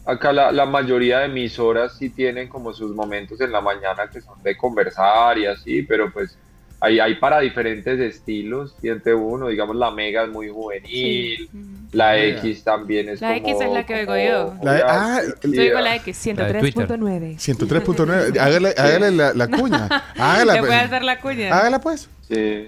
[0.05, 4.21] acá la, la mayoría de emisoras sí tienen como sus momentos en la mañana que
[4.21, 6.37] son de conversar y así, pero pues
[6.81, 8.73] hay, hay para diferentes estilos.
[8.79, 11.49] Siente uno, digamos, la Mega es muy juvenil,
[11.91, 12.37] la Mega.
[12.39, 13.49] X también es La como...
[13.49, 14.51] X es la que oigo como yo.
[14.53, 15.47] muy La- ah, artística.
[15.47, 16.87] el- Yo digo la X, La de Twitter.
[16.87, 17.35] 103.9.
[17.37, 18.39] 103.9.
[18.39, 19.87] Hágale, hágale la, la cuña.
[20.17, 20.71] Hágala, ¿Te pues.
[20.71, 21.57] hacer la cuña?
[21.57, 22.09] Hágala, pues.
[22.29, 22.67] Sí,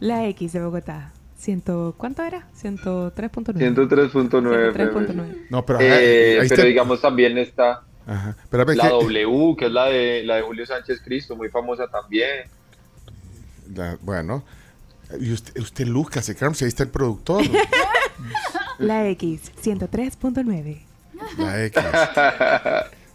[0.00, 1.12] La X de Bogotá.
[1.38, 2.48] Ciento, ¿Cuánto era?
[2.60, 3.54] 103.9.
[4.10, 4.72] 103.9.
[4.72, 5.46] 103.9.
[5.50, 8.36] No, pero, Eh, ajá, ahí pero está- digamos también está Ajá.
[8.42, 11.86] Espérame, la que- W, que es la de, la de Julio Sánchez Cristo, muy famosa
[11.88, 12.48] también.
[13.74, 14.44] la- bueno.
[15.20, 15.86] Y usted, usted
[16.54, 17.42] si ahí está el productor.
[18.78, 20.82] La X, 103.9.
[21.38, 21.82] La X.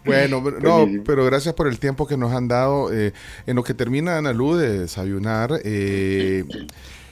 [0.03, 2.91] Bueno, pero- no, pero gracias por el tiempo que nos han dado.
[2.93, 3.13] eh,
[3.45, 6.43] en lo que termina Ana Lu de desayunar, eh,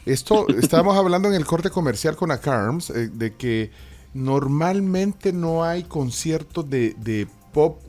[0.06, 3.72] esto, estábamos hablando en el corte comercial con Acarms, eh, de que
[4.14, 7.80] normalmente no hay conciertos de, de pop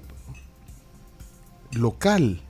[1.72, 2.42] local.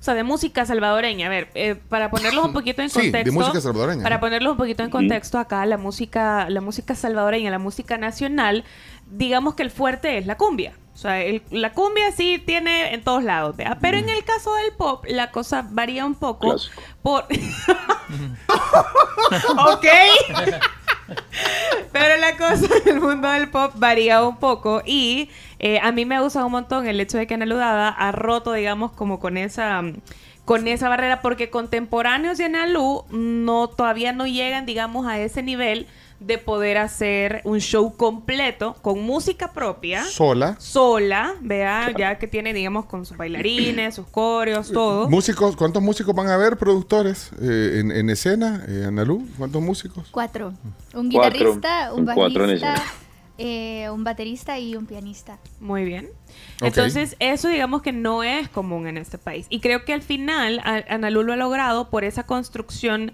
[0.00, 1.26] O sea, de música salvadoreña.
[1.26, 3.32] A ver, eh, para ponerlos un poquito en Sí, de contexto.
[3.40, 4.02] música salvadoreña.
[4.02, 8.64] Para ponerlos un poquito en contexto acá, la música, la música salvadoreña, la música nacional,
[9.10, 10.72] digamos que el fuerte es la cumbia.
[10.94, 13.78] O sea, el- la cumbia sí tiene en todos lados, ¿vea?
[13.80, 16.82] Pero en el caso del pop, la cosa varía un poco Clásico.
[17.02, 17.24] por...
[19.72, 19.86] ok.
[21.92, 26.20] Pero la cosa el mundo del pop varía un poco y eh, a mí me
[26.20, 29.82] gusta un montón el hecho de que Ana Ludada ha roto, digamos, como con esa
[30.44, 35.42] con esa barrera porque contemporáneos de Ana Lu no todavía no llegan, digamos, a ese
[35.42, 35.86] nivel
[36.20, 40.56] de poder hacer un show completo con música propia Sola.
[40.58, 45.08] sola, vea, ya que tiene, digamos, con sus bailarines, sus coreos, todo.
[45.08, 49.28] Músicos, ¿cuántos músicos van a haber, productores, eh, en, en escena, eh, Ana Lu?
[49.38, 50.08] ¿Cuántos músicos?
[50.10, 50.52] Cuatro.
[50.92, 52.82] Un guitarrista, un cuatro en bajista,
[53.38, 55.38] eh, un baterista y un pianista.
[55.60, 56.08] Muy bien.
[56.60, 59.46] Entonces, eso digamos que no es común en este país.
[59.50, 63.12] Y creo que al final a- Analu lo ha logrado por esa construcción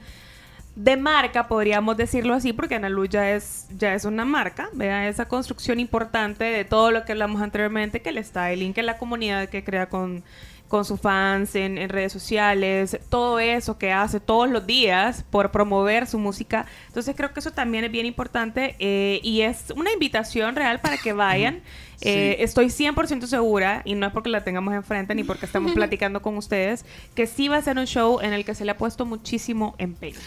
[0.76, 5.26] de marca, podríamos decirlo así, porque Analu ya es, ya es una marca, vea esa
[5.28, 9.62] construcción importante de todo lo que hablamos anteriormente, que el styling, que la comunidad que
[9.62, 10.24] crea con,
[10.66, 15.52] con sus fans en, en redes sociales, todo eso que hace todos los días por
[15.52, 16.66] promover su música.
[16.88, 20.96] Entonces creo que eso también es bien importante eh, y es una invitación real para
[20.96, 21.62] que vayan.
[22.00, 26.20] Eh, estoy 100% segura, y no es porque la tengamos enfrente ni porque estamos platicando
[26.20, 26.84] con ustedes,
[27.14, 29.76] que sí va a ser un show en el que se le ha puesto muchísimo
[29.78, 30.18] empeño.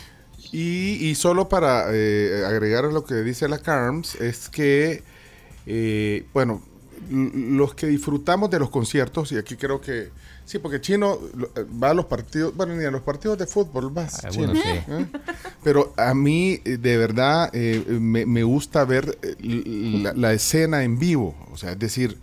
[0.52, 5.04] Y, y solo para eh, agregar lo que dice la Carms, es que,
[5.66, 6.62] eh, bueno,
[7.10, 10.10] los que disfrutamos de los conciertos, y aquí creo que,
[10.46, 11.20] sí, porque Chino
[11.56, 14.76] eh, va a los partidos, bueno, ni a los partidos de fútbol vas, Algunos Chino,
[14.86, 14.92] sí.
[14.92, 15.06] ¿eh?
[15.64, 20.98] Pero a mí, eh, de verdad, eh, me, me gusta ver la, la escena en
[20.98, 22.18] vivo, o sea, es decir...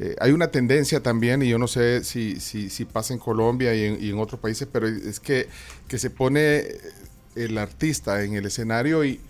[0.00, 3.74] eh, hay una tendencia también, y yo no sé si, si, si pasa en Colombia
[3.74, 5.48] y en, y en otros países, pero es que,
[5.88, 6.66] que se pone
[7.44, 9.20] el artista en el escenario y,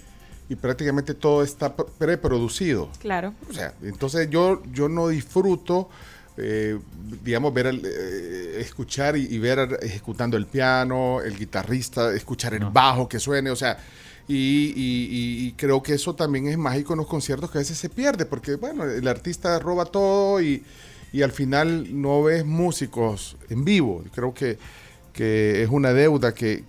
[0.48, 2.90] y prácticamente todo está pre- preproducido.
[3.00, 3.34] Claro.
[3.48, 5.88] O sea, entonces yo, yo no disfruto,
[6.36, 6.78] eh,
[7.24, 12.64] digamos, ver al- eh, escuchar y, y ver ejecutando el piano, el guitarrista, escuchar el
[12.66, 13.78] bajo que suene, o sea,
[14.26, 17.60] y, y- y- y creo que eso también es mágico en los conciertos que a
[17.60, 20.62] veces se pierde, porque bueno, el artista roba todo y,
[21.12, 24.04] y al final no ves músicos en vivo.
[24.14, 24.58] Creo que,
[25.14, 26.62] que es una deuda que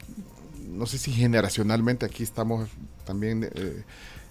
[0.69, 2.69] no sé si generacionalmente aquí estamos
[3.05, 3.83] también eh,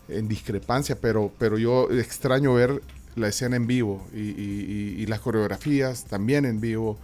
[0.09, 2.83] en discrepancia, pero, pero yo extraño ver
[3.17, 6.99] la escena en vivo y, y- y- y las coreografías también en vivo.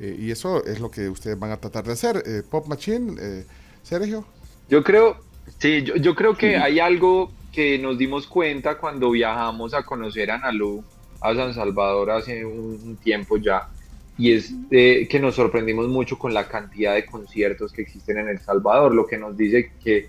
[0.00, 2.22] Eh, y eso es lo que ustedes van a tratar de hacer.
[2.26, 3.44] Eh, Pop Machine,
[3.82, 4.24] Sergio.
[4.68, 5.16] Yo creo,
[5.58, 10.30] sí, yo, yo creo que hay algo que nos dimos cuenta cuando viajamos a conocer
[10.30, 10.82] a Analu
[11.20, 13.68] a San Salvador hace un, un tiempo ya,
[14.16, 18.28] y es eh, que nos sorprendimos mucho con la cantidad de conciertos que existen en
[18.28, 20.08] El Salvador, lo que nos dice que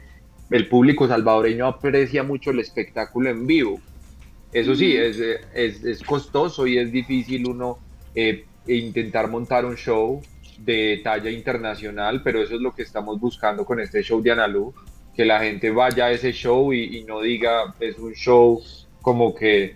[0.51, 3.79] el público salvadoreño aprecia mucho el espectáculo en vivo.
[4.53, 5.17] Eso sí, es,
[5.53, 7.79] es, es costoso y es difícil uno
[8.13, 10.21] eh, intentar montar un show
[10.59, 14.73] de talla internacional, pero eso es lo que estamos buscando con este show de Analu,
[15.15, 18.61] que la gente vaya a ese show y, y no diga es un show
[19.01, 19.75] como que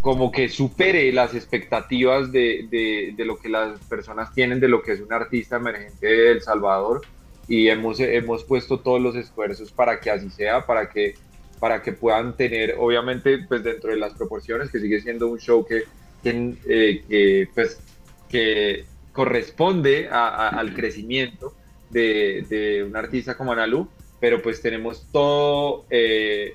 [0.00, 4.82] como que supere las expectativas de, de, de, lo que las personas tienen de lo
[4.82, 7.02] que es un artista emergente de El Salvador.
[7.48, 11.14] Y hemos, hemos puesto todos los esfuerzos para que así sea, para que,
[11.58, 15.64] para que puedan tener, obviamente, pues dentro de las proporciones, que sigue siendo un show
[15.66, 15.84] que,
[16.22, 17.80] que, eh, que pues,
[18.28, 21.54] que corresponde a, a, al crecimiento
[21.90, 23.88] de, de, un artista como Analu,
[24.20, 26.54] pero pues tenemos todo, eh,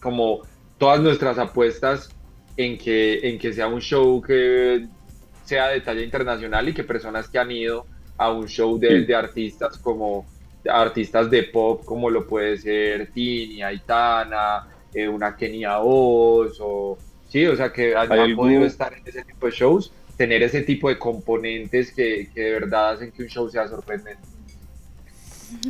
[0.00, 0.42] como
[0.78, 2.10] todas nuestras apuestas
[2.56, 4.86] en que, en que sea un show que
[5.44, 7.86] sea de talla internacional y que personas que han ido
[8.16, 10.26] a un show de, de artistas como
[10.68, 16.98] artistas de pop como lo puede ser Tini, Aitana, eh, una Kenia Oz o
[17.28, 20.62] sí, o sea que han, han, podido estar en ese tipo de shows, tener ese
[20.62, 24.22] tipo de componentes que, que de verdad hacen que un show sea sorprendente.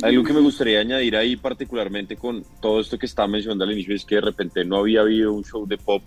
[0.03, 3.95] Algo que me gustaría añadir ahí particularmente con todo esto que estaba mencionando al inicio
[3.95, 6.03] es que de repente no había habido un show de pop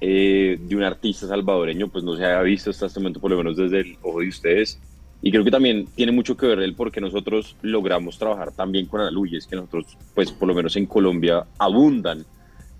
[0.00, 3.38] eh, de un artista salvadoreño, pues no se había visto hasta este momento, por lo
[3.38, 4.78] menos desde el ojo de ustedes.
[5.22, 8.70] Y creo que también tiene mucho que ver el por qué nosotros logramos trabajar tan
[8.72, 12.24] bien con Analu, y es que nosotros, pues por lo menos en Colombia, abundan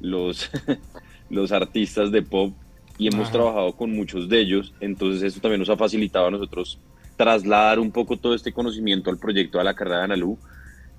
[0.01, 0.51] los,
[1.31, 2.53] los artistas de pop
[2.99, 3.33] y hemos Ajá.
[3.33, 6.79] trabajado con muchos de ellos, entonces eso también nos ha facilitado a nosotros
[7.17, 10.39] trasladar un poco todo este conocimiento al proyecto de la carrera de Analu,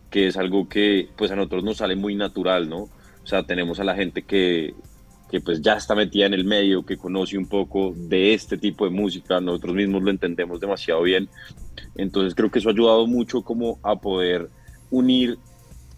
[0.10, 2.90] que es algo que pues a nosotros nos sale muy natural, ¿no?
[3.24, 4.74] O sea, tenemos a la gente que,
[5.30, 8.86] que pues ya está metida en el medio, que conoce un poco de este tipo
[8.86, 11.30] de música, nosotros mismos lo entendemos demasiado bien.
[11.96, 14.50] Entonces creo que eso ha ayudado mucho como a poder
[14.90, 15.38] unir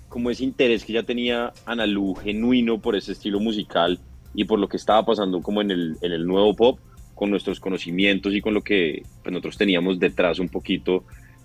[0.07, 3.99] como ese interés que ya tenía Analu genuino por ese estilo musical
[4.34, 6.80] y por lo que estaba pasando como en el, en el nuevo pop,
[7.13, 11.03] con nuestros conocimientos y con lo que pues, nosotros teníamos detrás un poquito.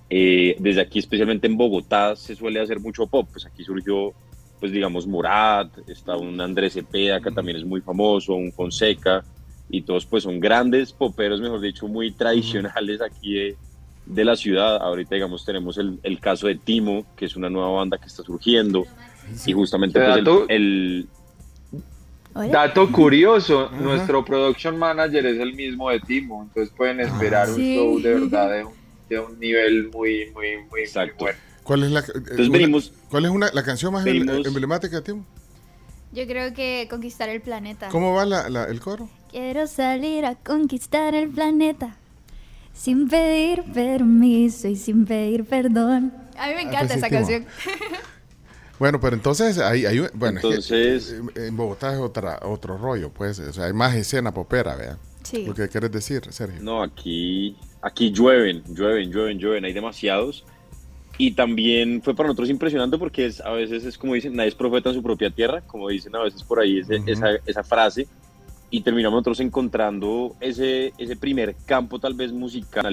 [0.08, 4.12] Eh, desde aquí, especialmente en Bogotá, se suele hacer mucho pop, pues aquí surgió
[4.64, 9.22] pues digamos Morat, está un Andrés Cepeda que también es muy famoso, un Fonseca,
[9.68, 13.56] y todos pues son grandes poperos, mejor dicho, muy tradicionales aquí de,
[14.06, 14.78] de la ciudad.
[14.80, 18.22] Ahorita digamos tenemos el, el, caso de Timo, que es una nueva banda que está
[18.22, 18.86] surgiendo,
[19.44, 21.08] y justamente pues, dato, el...
[22.50, 23.76] Dato curioso, Ajá.
[23.76, 27.76] nuestro production manager es el mismo de Timo, entonces pueden esperar ah, sí.
[27.76, 28.72] un show de verdad de un,
[29.10, 31.26] de un nivel muy, muy, muy, Exacto.
[31.26, 31.53] muy bueno.
[31.64, 35.02] ¿Cuál es la, Entonces una, venimos, ¿cuál es una, la canción más venimos, emblemática de
[35.02, 35.26] Timo?
[36.12, 37.88] Yo creo que Conquistar el Planeta.
[37.88, 39.08] ¿Cómo va la, la, el coro?
[39.30, 41.96] Quiero salir a conquistar el planeta
[42.72, 46.12] sin pedir permiso y sin pedir perdón.
[46.36, 47.46] A mí me encanta ah, pues esa canción.
[48.78, 53.08] Bueno, pero entonces hay, hay bueno, entonces, es que en Bogotá es otra, otro rollo,
[53.08, 54.98] pues, o sea, hay más escena popera, vea.
[55.22, 55.46] Sí.
[55.46, 56.60] Lo que quieres decir, Sergio.
[56.60, 60.44] No, aquí, aquí llueven, llueven, llueven, llueven, hay demasiados.
[61.16, 64.54] Y también fue para nosotros impresionante porque es, a veces es como dicen, nadie es
[64.54, 67.12] profeta en su propia tierra, como dicen a veces por ahí ese, uh -huh.
[67.12, 68.08] esa, esa, frase.
[68.70, 72.84] Y terminamos nosotros encontrando ese, ese primer campo tal vez musical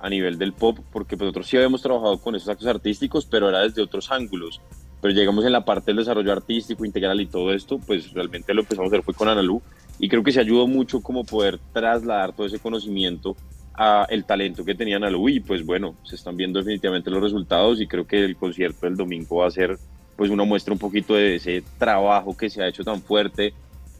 [0.00, 3.48] a nivel del pop, porque pues nosotros sí habíamos trabajado con esos actos artísticos, pero
[3.48, 4.60] era desde otros ángulos.
[5.02, 8.62] Pero llegamos en la parte del desarrollo artístico, integral y todo esto, pues realmente lo
[8.62, 9.60] empezamos a hacer fue con Analu.
[9.98, 13.36] Y creo que se ayudó mucho como poder trasladar todo ese conocimiento
[13.74, 17.80] a el talento que tenían a y pues bueno, se están viendo definitivamente los resultados
[17.80, 19.78] y creo que el concierto del domingo va a ser
[20.16, 23.52] pues una muestra un poquito de ese trabajo que se ha hecho tan fuerte,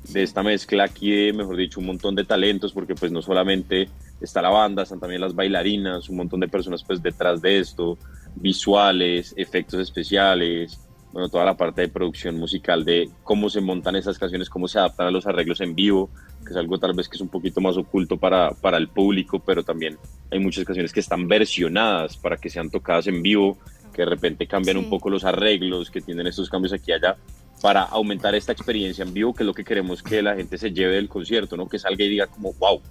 [0.09, 3.89] de esta mezcla aquí de, mejor dicho, un montón de talentos, porque pues no solamente
[4.20, 7.99] está la banda, están también las bailarinas, un montón de personas pues detrás de esto,
[8.37, 10.79] visuales, efectos especiales,
[11.14, 14.80] bueno, toda la parte de producción musical de cómo se montan esas canciones, cómo se
[14.80, 16.10] adaptan a los arreglos en vivo,
[16.44, 19.38] que es algo tal vez que es un poquito más oculto para, para el público,
[19.38, 19.96] pero también
[20.32, 23.56] hay muchas canciones que están versionadas para que sean tocadas en vivo,
[23.92, 24.82] que de repente cambian sí.
[24.82, 27.16] un poco los arreglos, que tienen estos cambios aquí y allá,
[27.62, 30.72] para aumentar esta experiencia en vivo, que es lo que queremos que la gente se
[30.72, 31.68] lleve del concierto, ¿no?
[31.68, 32.82] Que salga y diga como, wow,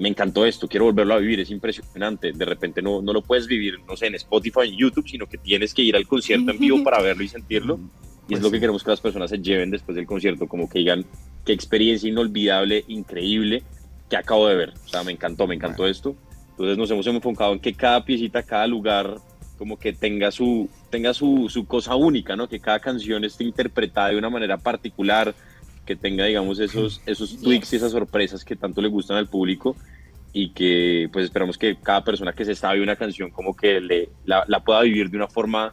[0.00, 2.32] me encantó esto, quiero volverlo a vivir, es impresionante.
[2.32, 5.36] De repente no, no lo puedes vivir, no sé, en Spotify, en YouTube, sino que
[5.36, 7.78] tienes que ir al concierto en vivo para verlo y sentirlo.
[8.26, 10.70] Y pues es lo que queremos que las personas se lleven después del concierto, como
[10.70, 11.04] que digan,
[11.44, 13.62] qué experiencia inolvidable, increíble,
[14.08, 14.72] que acabo de ver.
[14.86, 15.92] O sea, me encantó, me encantó bueno.
[15.92, 16.16] esto.
[16.52, 19.16] Entonces nos hemos enfocado en que cada piecita, cada lugar,
[19.58, 22.48] como que tenga su, tenga su, su cosa única, ¿no?
[22.48, 25.34] Que cada canción esté interpretada de una manera particular,
[25.90, 29.74] que tenga, digamos, esos, esos tweaks y esas sorpresas que tanto le gustan al público.
[30.32, 34.10] y que pues esperamos que cada persona que se sabe una canción como que le,
[34.24, 35.72] la, la pueda vivir de una forma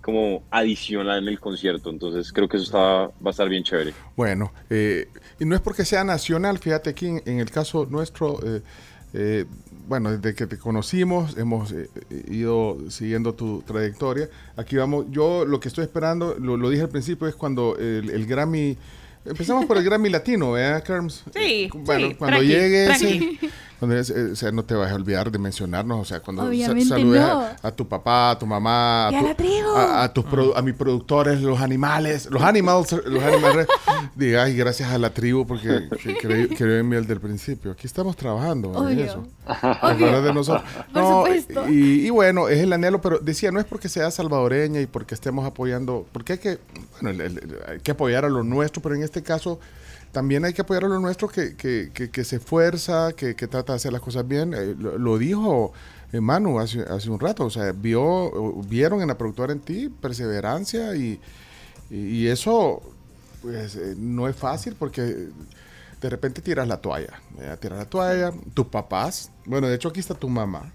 [0.00, 1.88] como adicional en el concierto.
[1.90, 3.94] Entonces creo que eso está, va a estar bien chévere.
[4.16, 5.06] Bueno, eh,
[5.38, 8.62] y no es porque sea nacional, fíjate aquí en, en el caso nuestro, eh,
[9.14, 9.44] eh,
[9.86, 11.88] bueno, desde que te conocimos hemos eh,
[12.28, 14.28] ido siguiendo tu trayectoria.
[14.56, 18.10] Aquí vamos, yo lo que estoy esperando, lo, lo dije al principio, es cuando el,
[18.10, 18.76] el Grammy...
[19.24, 21.22] Empezamos por el Grammy Latino, ¿verdad, Kerms?
[21.34, 23.38] Sí, Bueno, sí, cuando tranqui, llegue tranqui.
[23.90, 27.20] eh, o sea, no te vas a olvidar de mencionarnos, o sea, cuando Obviamente saludes
[27.22, 27.40] no.
[27.40, 30.62] a, a tu papá, a tu mamá, a, Y tu- a, a tus produ- a
[30.62, 33.66] mis productores, los animales, los animals, los animales,
[34.14, 37.72] diga, ay, gracias a la tribu porque que- creí creo en mí el del principio.
[37.72, 39.04] Aquí estamos trabajando Obvio.
[39.04, 39.26] eso.
[39.46, 40.62] Hablar de nosotros.
[40.92, 41.68] Por No, supuesto.
[41.68, 45.14] Y, y bueno, es el anhelo, pero decía, no es porque sea salvadoreña y porque
[45.14, 46.58] estemos apoyando, porque hay que,
[47.00, 49.58] bueno, el- el- hay que apoyar a lo nuestro, pero en este caso
[50.12, 53.72] también hay que apoyar a lo nuestro que, que, que, que se esfuerza, que, trata
[53.72, 54.54] de hacer las cosas bien.
[54.54, 55.72] Eh, lo, lo dijo
[56.12, 59.88] eh, Manu hace, hace un rato, o sea, vio, vieron en la productora en ti
[59.88, 61.20] perseverancia y,
[61.90, 62.82] y, y eso
[63.40, 65.02] pues eh, no es fácil porque
[66.00, 67.58] de repente tiras la toalla, ¿verdad?
[67.58, 70.72] tiras la toalla, tus papás, bueno, de hecho aquí está tu mamá,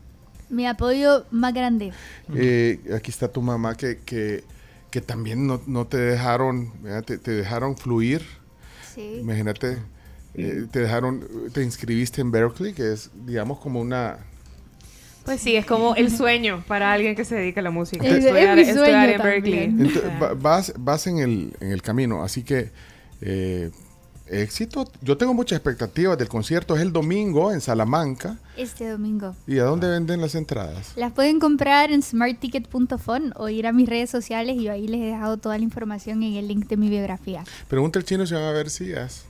[0.49, 1.93] Mi apoyo más grande.
[2.33, 4.43] eh, aquí está tu mamá que, que,
[4.89, 6.71] que también no, no te dejaron,
[7.05, 8.25] te dejaron fluir,
[8.98, 9.18] Sí.
[9.22, 9.78] imagínate,
[10.34, 11.24] eh, te dejaron,
[11.54, 14.18] te inscribiste en Berkeley, que es, digamos, como una...
[15.24, 18.04] Pues sí, es como el sueño para alguien que se dedica a la música.
[18.08, 19.91] Es- es estudiar, sueño en Berkeley.
[20.41, 22.72] vas, vas en el, en el camino, así que
[23.22, 23.70] eh,
[24.30, 24.86] éxito.
[25.01, 26.75] Yo tengo muchas expectativas del concierto.
[26.75, 28.38] Es el domingo en Salamanca.
[28.55, 29.36] Este domingo.
[29.45, 30.93] ¿Y a dónde venden las entradas?
[30.95, 35.01] Las pueden comprar en smartticket.fon o ir a mis redes sociales y yo ahí les
[35.01, 37.43] he dejado toda la información en el link de mi biografía.
[37.67, 39.25] Pregunta el chino si van a ver sillas.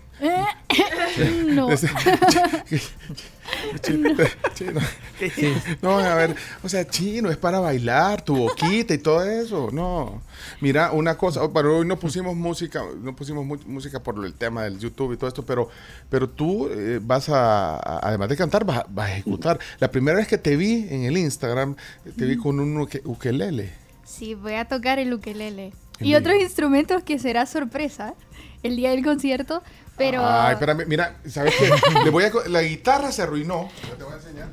[1.48, 1.70] No.
[1.72, 1.90] Ese-
[3.82, 4.10] chino,
[4.54, 4.82] chino.
[5.82, 9.70] No, a ver, o sea, chino es para bailar, tu boquita y todo eso.
[9.72, 10.22] No,
[10.62, 14.34] mira, una cosa, oh, pero hoy no pusimos música, no pusimos mu- música por el
[14.34, 15.70] tema del YouTube y todo esto, pero,
[16.10, 19.60] pero tú eh, vas a, a- además de cantar, vas a, vas a ejecutar.
[19.80, 21.76] La primera vez que te vi en el Instagram,
[22.18, 23.72] te vi con un uke- ukelele.
[24.04, 25.74] Sí, voy a tocar el ukelele.
[26.00, 28.14] Y otros instrumentos que será sorpresa
[28.64, 29.62] el día del concierto,
[29.98, 30.22] pero...
[30.26, 31.70] Ay, espérame, mira, ¿sabes qué?
[32.04, 33.70] Le voy a co- la guitarra se arruinó.
[33.90, 34.48] Ya Te voy a enseñar.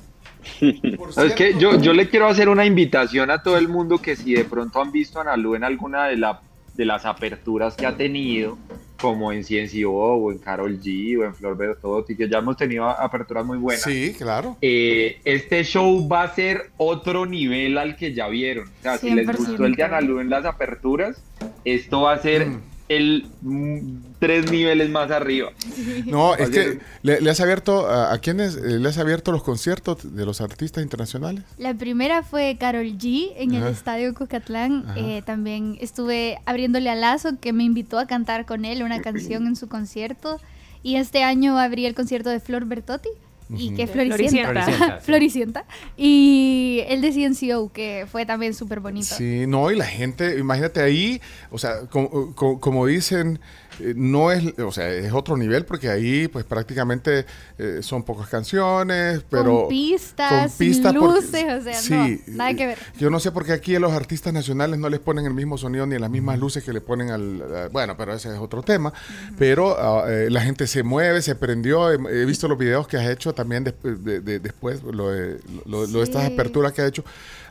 [0.96, 4.14] Por Es que yo, yo le quiero hacer una invitación a todo el mundo que
[4.16, 6.40] si de pronto han visto a Analu en alguna de, la,
[6.74, 8.56] de las aperturas que ha tenido,
[9.00, 12.88] como en CNCO o en Carol G o en Flor Bertotti, que ya hemos tenido
[12.88, 13.82] aperturas muy buenas.
[13.82, 14.56] Sí, claro.
[14.62, 18.68] Eh, este show va a ser otro nivel al que ya vieron.
[18.68, 19.36] O sea, si les 100%.
[19.36, 21.20] gustó el de Analu en las aperturas,
[21.64, 22.60] esto va a ser Mm.
[22.88, 25.50] El mm, tres niveles más arriba.
[26.06, 29.42] No, es que le, le has abierto a, a quiénes eh, le has abierto los
[29.42, 31.44] conciertos de los artistas internacionales.
[31.58, 33.66] La primera fue Carol G en Ajá.
[33.66, 34.84] el Estadio Cucatlán.
[34.96, 39.46] Eh, también estuve abriéndole a Lazo, que me invitó a cantar con él una canción
[39.46, 40.40] en su concierto.
[40.82, 43.08] Y este año abrí el concierto de Flor Bertotti.
[43.48, 44.50] Y que es Floricienta.
[44.52, 44.62] Floricienta.
[44.62, 45.04] Floricienta, sí.
[45.06, 45.64] Floricienta.
[45.96, 49.14] Y el de CNCO, que fue también súper bonito.
[49.14, 51.20] Sí, no, y la gente, imagínate ahí,
[51.50, 53.38] o sea, como, co- como dicen,
[53.80, 57.26] eh, no es, o sea, es otro nivel porque ahí pues prácticamente
[57.58, 59.60] eh, son pocas canciones, pero...
[59.62, 62.78] con pistas, con pistas porque- luces, o sea, no, nada que ver.
[62.98, 65.58] Yo no sé por qué aquí a los artistas nacionales no les ponen el mismo
[65.58, 67.42] sonido ni las mismas luces que le ponen al...
[67.54, 68.92] a- bueno, pero ese es otro tema.
[69.38, 71.90] Pero eh, la gente se mueve, se prendió.
[71.90, 75.86] He, he visto los videos que has hecho también de- de- después, lo de, lo-
[75.86, 76.32] lo de estas Sí.
[76.32, 77.04] aperturas que ha hecho.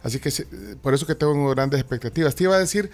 [0.03, 0.45] Así que se-
[0.81, 2.35] por eso que tengo grandes expectativas.
[2.35, 2.89] Te iba a decir...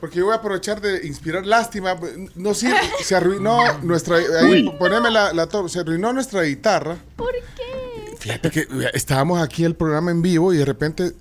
[0.00, 1.96] Porque yo voy a aprovechar de inspirar lástima.
[2.34, 4.16] No sirve, se arruinó nuestra.
[4.16, 6.96] Ahí, poneme la, la to- Se arruinó nuestra guitarra.
[7.16, 8.16] ¿Por qué?
[8.18, 11.12] Fíjate que estábamos aquí el programa en vivo y de repente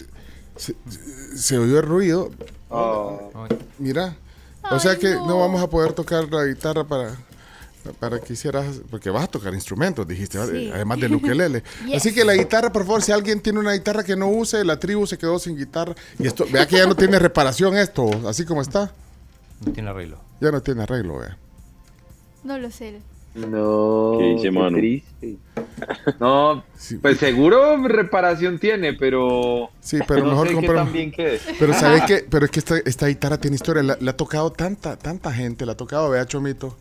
[0.58, 0.76] se,
[1.36, 2.32] se oyó el ruido.
[3.78, 4.16] Mira.
[4.72, 5.28] O sea Ay, que no.
[5.28, 5.40] no.
[5.40, 7.16] vamos a poder tocar la guitarra para,
[7.94, 8.82] para que hicieras.
[8.90, 10.38] Porque vas a tocar instrumentos, dijiste.
[10.48, 10.72] Sí.
[10.74, 11.64] además del ukelele.
[11.86, 11.98] Yes.
[11.98, 14.80] Así que la guitarra, por favor, si alguien tiene una guitarra que no use, la
[14.80, 15.96] tribu se quedó sin guitarra.
[16.20, 18.92] Y esto, vea que ya no tiene reparación esto, así como está.
[19.66, 20.18] No tiene arreglo.
[20.42, 21.38] Ya no tiene arreglo, vea.
[22.44, 23.00] No lo sé.
[23.36, 24.78] No, ¿Qué dice Manu?
[24.78, 25.38] triste.
[26.20, 26.96] No, Sí.
[26.98, 31.40] pues seguro reparación tiene, pero Sí, pero no mejor sé quede.
[31.60, 34.52] Pero sabes que, pero es que esta, esta guitarra tiene historia, la, la ha tocado
[34.52, 36.78] tanta, tanta gente, la ha tocado, vea Chomito.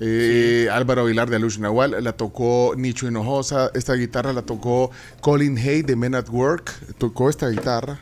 [0.00, 4.90] Eh, Álvaro Vilar de Alush Nahual, la tocó Nicho Hinojosa, esta guitarra la tocó
[5.20, 8.00] Colin Hay de Men at Work, tocó esta guitarra.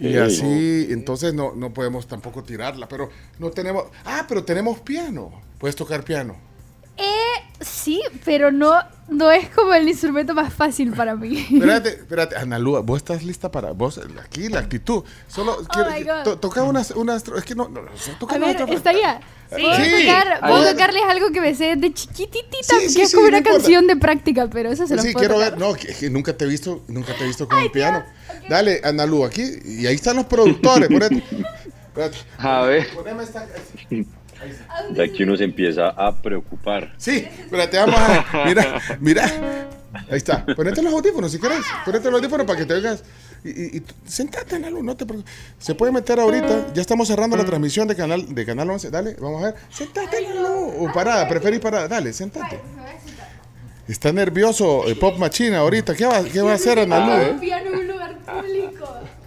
[0.00, 5.30] Y así, entonces no, no podemos tampoco tirarla, pero no tenemos, ah, pero tenemos piano,
[5.58, 6.49] puedes tocar piano.
[7.00, 8.74] He Sí, pero no,
[9.08, 11.46] no es como el instrumento más fácil para mí.
[11.52, 15.04] Espérate, espérate, Analúa, vos estás lista para vos aquí la actitud.
[15.28, 16.22] Solo quiero Oh my God.
[16.24, 17.82] to- toca unas unas es que no, no,
[18.18, 19.20] toca A ver, otra- está ya.
[19.54, 19.56] Sí.
[19.62, 20.06] Puedo, Sí.
[20.06, 23.14] tocar- puedo Ahí- tocarles algo que me sé de chiquititita, Sí, sí, que es sí,
[23.16, 23.58] como no una importa.
[23.58, 25.50] canción de práctica, pero eso se lo Sí, puedo quiero tocar.
[25.50, 28.02] ver, no, que, que nunca te he visto, nunca te he visto con un piano.
[28.48, 31.22] Dale, Analú, aquí y ahí están los productores, ponete.
[32.38, 32.88] A ver.
[32.94, 33.46] Poneme esta-
[34.90, 36.92] De aquí uno se empieza a preocupar.
[36.96, 38.44] Sí, espérate, vamos a.
[38.46, 39.24] Mira, mira.
[40.08, 40.46] Ahí está.
[40.46, 41.58] Ponete los audífonos si querés.
[41.84, 43.02] Ponete los audífonos para que te oigas.
[43.42, 45.32] Y, y- y tú- sentate, Analu, no te preocupes.
[45.58, 46.72] Se puede meter ahorita.
[46.74, 48.90] Ya estamos cerrando la transmisión de canal, de canal 11.
[48.90, 49.54] Dale, vamos a ver.
[49.70, 50.84] Sentate, Analu.
[50.86, 51.88] O parada, preferís parada.
[51.88, 52.60] Dale, sentate.
[53.88, 55.94] Está nervioso eh, Pop Machine ahorita.
[55.96, 57.79] ¿Qué va, qué va a hacer, en lugar público.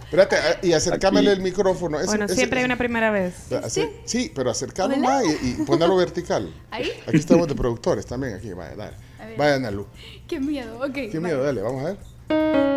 [0.04, 1.98] Espérate, ah, y acércamele el micrófono.
[1.98, 3.34] Ese- Bueno, ese- siempre hay una primera vez.
[3.50, 5.64] Acer- sí, pero acercarlo más y, y
[5.96, 6.52] vertical.
[6.70, 6.90] ¿Ahí?
[7.06, 8.34] Aquí estamos de productores también.
[8.34, 8.96] Aquí, vaya, dale.
[9.36, 9.86] Vaya, Analu.
[10.28, 10.92] Qué miedo, ok.
[11.10, 12.73] Qué miedo, dale, vamos a ver.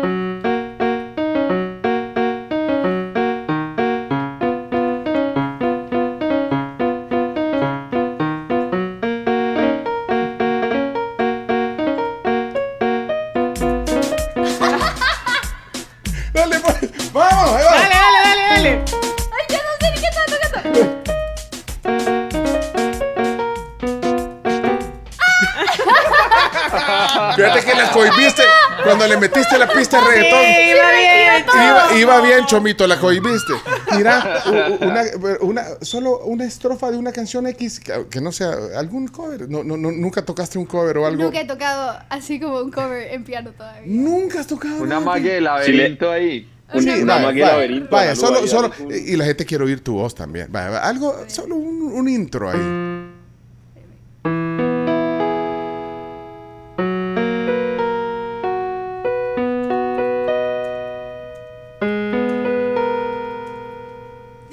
[32.08, 33.52] Iba, bien, Chomito, la cohibiste.
[33.94, 34.42] Mira,
[34.80, 35.02] una,
[35.42, 39.48] una- solo una estrofa de una canción X que, que no sea algún cover.
[39.48, 41.24] No, no, no, nunca tocaste un cover o algo.
[41.24, 43.82] Nunca he tocado así como un cover en piano todavía.
[43.84, 44.82] Nunca has tocado.
[44.82, 46.48] Una magia de laberinto ahí.
[46.72, 47.88] Un- Sí, una vaya, magia vaya, laberinto.
[47.90, 50.48] Vaya, solo, ahí, solo, y la gente quiere oír tu voz también.
[50.50, 52.58] Vaya, vaya, algo, solo un, un intro ahí.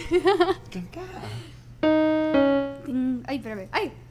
[3.28, 3.68] Ay, espérame.
[3.72, 4.05] Ay.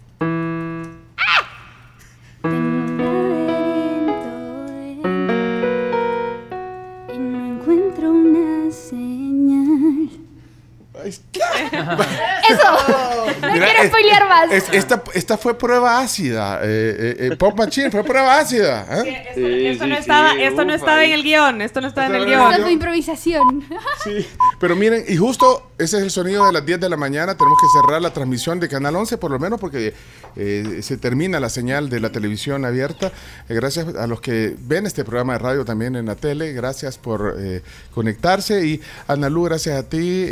[14.56, 16.60] Es- esta, esta fue prueba ácida.
[16.62, 18.86] eh, eh, eh, Pop Machine fue prueba ácida.
[18.90, 19.24] ¿eh?
[19.28, 21.62] Esto, Sí, esto sí, no sí, estaba, esto no estaba en el guion.
[21.62, 22.50] Esto no estaba en el Esto guion.
[22.52, 23.64] Esa es tu improvisación.
[24.04, 24.26] Sí,
[24.58, 27.36] pero miren, y justo ese es el sonido de las 10 de la mañana.
[27.36, 29.94] Tenemos que cerrar la transmisión de Canal 11, por lo menos porque
[30.36, 33.08] eh, se termina la señal de la televisión abierta.
[33.48, 36.52] Eh, gracias a los que ven este programa de radio también en la tele.
[36.52, 37.62] Gracias por eh,
[37.94, 38.64] conectarse.
[38.66, 40.26] Y Analú, gracias a ti.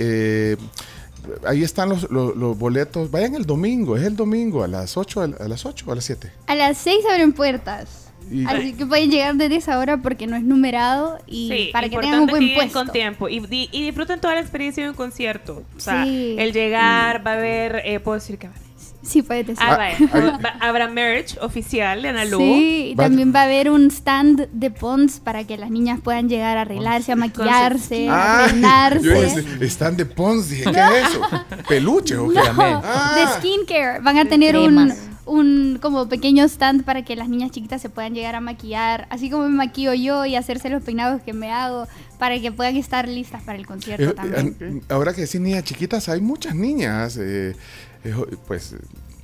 [1.47, 3.11] Ahí están los, los- los boletos.
[3.11, 6.05] Vayan el domingo, es el domingo a las 8, a las 8 o a las
[6.05, 6.31] 7.
[6.47, 7.99] A las 6 abren puertas.
[8.31, 11.89] Y- Así que pueden llegar desde esa hora porque no es numerado y Sí, para
[11.89, 12.73] que tengan un buen que puesto.
[12.79, 15.63] con tiempo y, di- y disfruten toda la experiencia de un concierto.
[15.77, 16.37] O sea, Sí.
[16.39, 18.72] el llegar, va a haber, eh, puedo decir que va a haber.
[19.03, 19.59] Sí, puede decir.
[19.61, 20.09] Ah, Ah, ahí-
[20.45, 22.39] Va- habrá merch oficial de Analu.
[22.39, 26.29] Sí, y también va a haber un stand de Pons para que las niñas puedan
[26.29, 28.53] llegar a arreglarse, a maquillarse, a Ah, yo
[29.13, 29.45] peinarse.
[29.61, 31.21] están de Pons, dije, ¿qué es eso?
[31.69, 32.35] ¿Peluche o qué?
[32.57, 33.15] No, Ah.
[33.17, 34.01] de skincare.
[34.01, 34.99] Van a tener un, Cremas.
[35.27, 39.31] un como pequeño stand para que las niñas chiquitas se puedan llegar a maquillar, así
[39.31, 41.89] como me maquillo yo y hacerse los peinados que me hago
[42.19, 44.57] para que puedan estar listas para el concierto Eh, también.
[44.61, 47.57] eh, ahora que decís niñas chiquitas, hay muchas niñas, eh,
[48.47, 48.75] pues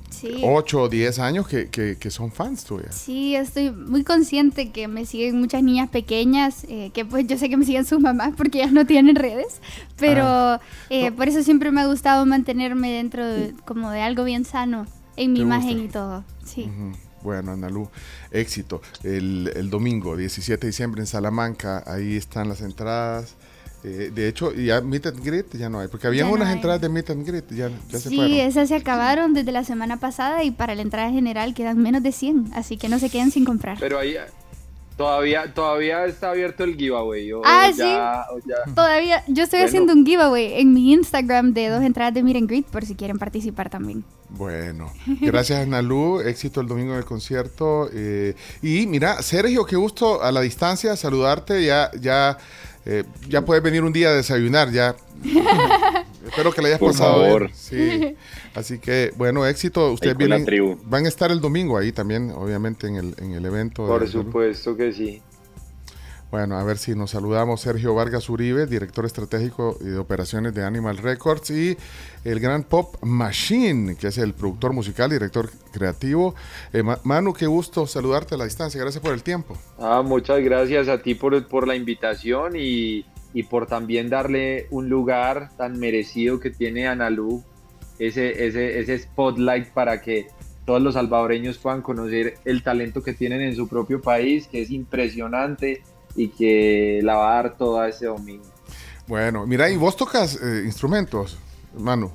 [0.09, 0.41] Sí.
[0.43, 2.93] 8 o 10 años que, que, que son fans tuyas.
[2.95, 7.47] Sí, estoy muy consciente que me siguen muchas niñas pequeñas, eh, que pues yo sé
[7.47, 9.61] que me siguen sus mamás porque ellas no tienen redes,
[9.97, 10.61] pero Ah.
[10.89, 14.87] eh, por eso siempre me ha gustado mantenerme dentro de, como de algo bien sano
[15.15, 15.83] en mi ¿Te imagen gusta?
[15.85, 16.23] y todo.
[16.43, 16.63] Sí.
[16.63, 16.97] Ujú.
[17.23, 17.89] Bueno, Analú,
[18.31, 18.81] éxito.
[19.03, 23.35] El, el domingo, 17 de diciembre en Salamanca, ahí están las entradas.
[23.83, 26.55] Eh, de hecho, ya Meet and Greet ya no hay, porque había no unas hay.
[26.55, 28.33] entradas de Meet and Greet, ya, ya se Sí, fueron.
[28.33, 32.11] esas se acabaron desde la semana pasada y para la entrada general quedan menos de
[32.11, 33.77] 100, así que no se queden sin comprar.
[33.79, 34.15] Pero ahí
[34.97, 37.31] todavía, todavía está abierto el giveaway.
[37.31, 39.67] o Ah, ya- o ya- Todavía, yo estoy Bueno.
[39.69, 42.95] haciendo un giveaway en mi Instagram de dos entradas de Meet and Greet por si
[42.95, 44.03] quieren participar también.
[44.31, 47.89] Bueno, gracias Analú, éxito el domingo en el concierto.
[47.93, 51.63] eh, y mira, Sergio, qué gusto a la distancia saludarte.
[51.63, 52.37] Ya, ya,
[52.91, 54.95] eh, ya puedes venir un día a desayunar, ya.
[56.25, 57.41] Espero que le hayas Por pasado favor.
[57.41, 57.53] bien.
[57.53, 58.15] Sí.
[58.55, 59.91] Así que, bueno, éxito.
[59.91, 60.43] Ustedes vienen,
[60.85, 63.85] van a estar el domingo ahí también, obviamente, en el, en el evento.
[63.85, 65.21] Por de supuesto que sí.
[66.31, 67.61] Bueno, a ver si nos saludamos.
[67.61, 71.75] Sergio Vargas Uribe, director estratégico de operaciones de Animal Records, y
[72.23, 76.35] el gran Pop Machine, que es el productor musical, director creativo.
[76.71, 78.79] Eh, Manu, qué gusto saludarte a la distancia.
[78.79, 79.57] Gracias por el tiempo.
[79.79, 84.87] Ah, muchas gracias a ti por, por la invitación y, y, por también darle un
[84.87, 87.43] lugar tan merecido que tiene Analu,
[87.97, 90.27] ese, ese, ese spotlight para que
[90.65, 94.69] todos los salvadoreños puedan conocer el talento que tienen en su propio país, que es
[94.69, 95.81] impresionante
[96.19, 98.45] y que la va a dar todo ese domingo.
[99.07, 101.37] Bueno, mira, ¿y vos tocas eh, instrumentos,
[101.77, 102.11] Manu?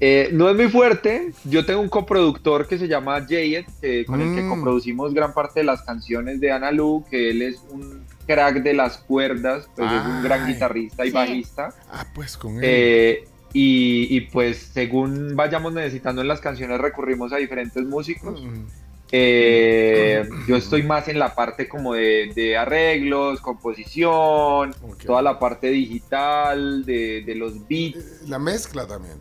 [0.00, 1.32] Eh, no es muy fuerte.
[1.44, 3.66] Yo tengo un coproductor que se llama Jayet,
[4.06, 4.48] con el que mm.
[4.48, 8.74] coproducimos gran parte de las canciones de Ana Lu, que él es un crack de
[8.74, 11.68] las cuerdas, pues es un gran guitarrista y bajista.
[11.92, 12.60] Ah, pues con él.
[12.64, 18.42] Eh, y, pues según vayamos necesitando en las canciones recurrimos a diferentes músicos.
[18.42, 18.89] Mm.
[19.12, 26.84] Eh, yo estoy más en la parte como de, arreglos, composición, toda la parte digital,
[26.84, 28.28] de, los beats.
[28.28, 29.18] La mezcla también.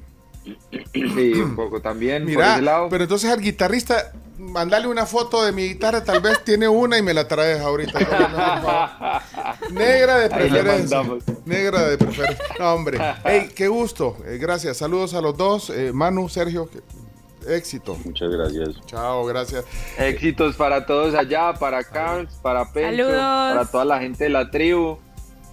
[0.93, 2.25] Sí, un poco también.
[2.25, 6.97] Mira, pero entonces al guitarrista, mandale una foto de mi guitarra, tal vez tiene una
[6.97, 7.99] y me la traes ahorita.
[9.71, 11.03] Negra de preferencia.
[11.45, 12.45] Negra de preferencia.
[12.57, 12.97] No, hombre.
[13.23, 14.17] Hey, qué gusto.
[14.25, 14.77] Eh, gracias.
[14.77, 15.69] Saludos a los dos.
[15.69, 16.69] Eh, Manu, Sergio,
[17.49, 17.97] Éxito.
[18.05, 18.69] Muchas gracias.
[18.85, 19.65] Chao, gracias.
[19.97, 24.97] Éxitos para todos allá, para Carls, para Pencho, para toda la gente de la tribu.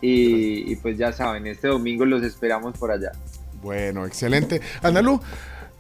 [0.01, 3.13] Y, pues ya saben, este domingo los esperamos por allá.
[3.63, 4.61] Bueno, excelente.
[4.83, 5.21] Analu,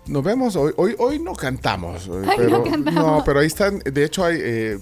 [0.06, 0.72] nos vemos hoy.
[0.76, 2.10] Hoy, hoy no cantamos.
[2.36, 3.78] pero, no, no, pero ahí están.
[3.80, 4.78] De hecho, hay eh,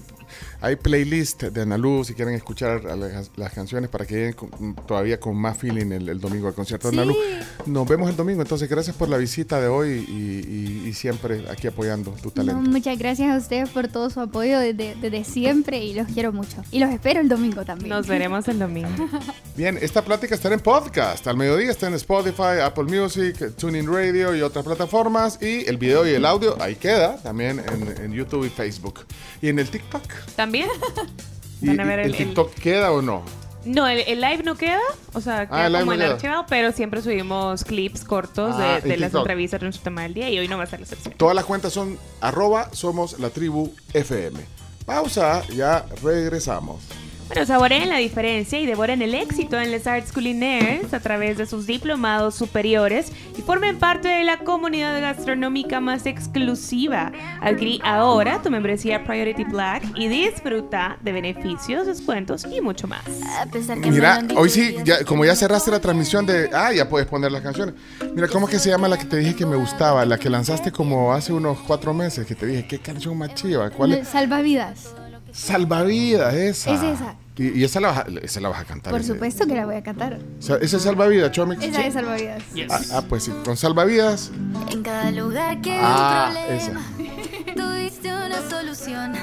[0.61, 5.57] hay playlist de Analu si quieren escuchar las, canciones para que lleguen todavía con más
[5.57, 7.15] feeling el, domingo al concierto de Analu.
[7.65, 12.11] Nos vemos el domingo, entonces gracias por la visita de hoy y, siempre aquí apoyando
[12.11, 12.61] tu talento.
[12.61, 16.63] muchas gracias a ustedes por todo su apoyo desde, siempre y los quiero mucho.
[16.71, 17.89] Y los espero el domingo también.
[17.89, 18.89] Nos veremos el domingo.
[19.57, 21.27] Bien, esta plática estará en podcast.
[21.27, 25.37] Al mediodía está en Spotify, Apple Music, TuneIn Radio y otras plataformas.
[25.41, 29.01] Y el video y el audio ahí queda también en, en YouTube y Facebook.
[29.41, 30.03] Y en el TikTok.
[30.35, 30.44] También.
[31.61, 33.23] ¿Y, el, TikTok queda o no?
[33.65, 34.79] No, el, live no queda,
[35.13, 39.13] o sea, queda ah, como en archivado, pero siempre subimos clips cortos de, ah, las
[39.13, 41.15] entrevistas de nuestro tema del día y hoy no va a ser la excepción.
[41.17, 44.39] Todas las cuentas son arroba somos la tribu FM.
[44.85, 46.83] Pausa, ya regresamos.
[47.27, 51.47] Bueno, saboreen la diferencia y devoren el éxito en Les Arts Culinaires a través de
[51.47, 57.11] sus diplomados superiores y formen parte de la comunidad gastronómica más exclusiva.
[57.41, 63.03] Adquirí ahora tu membresía Priority Black y disfruta de beneficios, descuentos y mucho más.
[63.89, 64.75] Mira, hoy sí,
[65.07, 66.51] como ya cerraste la transmisión de...
[66.53, 67.73] Ah, ya puedes poner las canciones.
[68.13, 70.05] Mira, ¿cómo es que se llama la que te dije que me gustaba?
[70.05, 73.71] La que lanzaste como hace unos cuatro meses, que te dije, ¿qué canción más chiva?
[73.71, 74.07] ¿Cuál es?
[74.09, 74.93] Salvavidas.
[75.35, 76.73] Salvavidas, esa.
[76.73, 77.15] Es esa.
[77.37, 78.93] Y, esa, la vas a, esa la vas a cantar.
[78.93, 80.19] Por supuesto que la voy a cantar.
[80.39, 81.61] esa es Salvavidas, Chomix.
[81.61, 82.41] Esa es Salvavidas.
[82.69, 84.31] Ah, ah, pues sí, con Salvavidas.
[84.71, 86.71] En cada lugar que ah, esa.
[86.71, 89.13] una solución.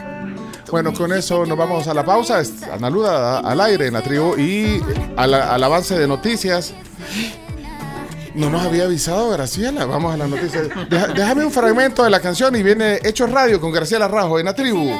[0.70, 2.42] Bueno, con eso nos vamos a la pausa.
[2.70, 4.82] Analuda al aire en la tribu y
[5.16, 6.74] al, al avance de noticias.
[8.34, 9.86] No nos había avisado Graciela.
[9.86, 10.68] Vamos a las noticias.
[11.14, 14.54] déjame un fragmento de la canción y viene Hechos Radio con Graciela Rajo en la
[14.54, 14.90] tribu.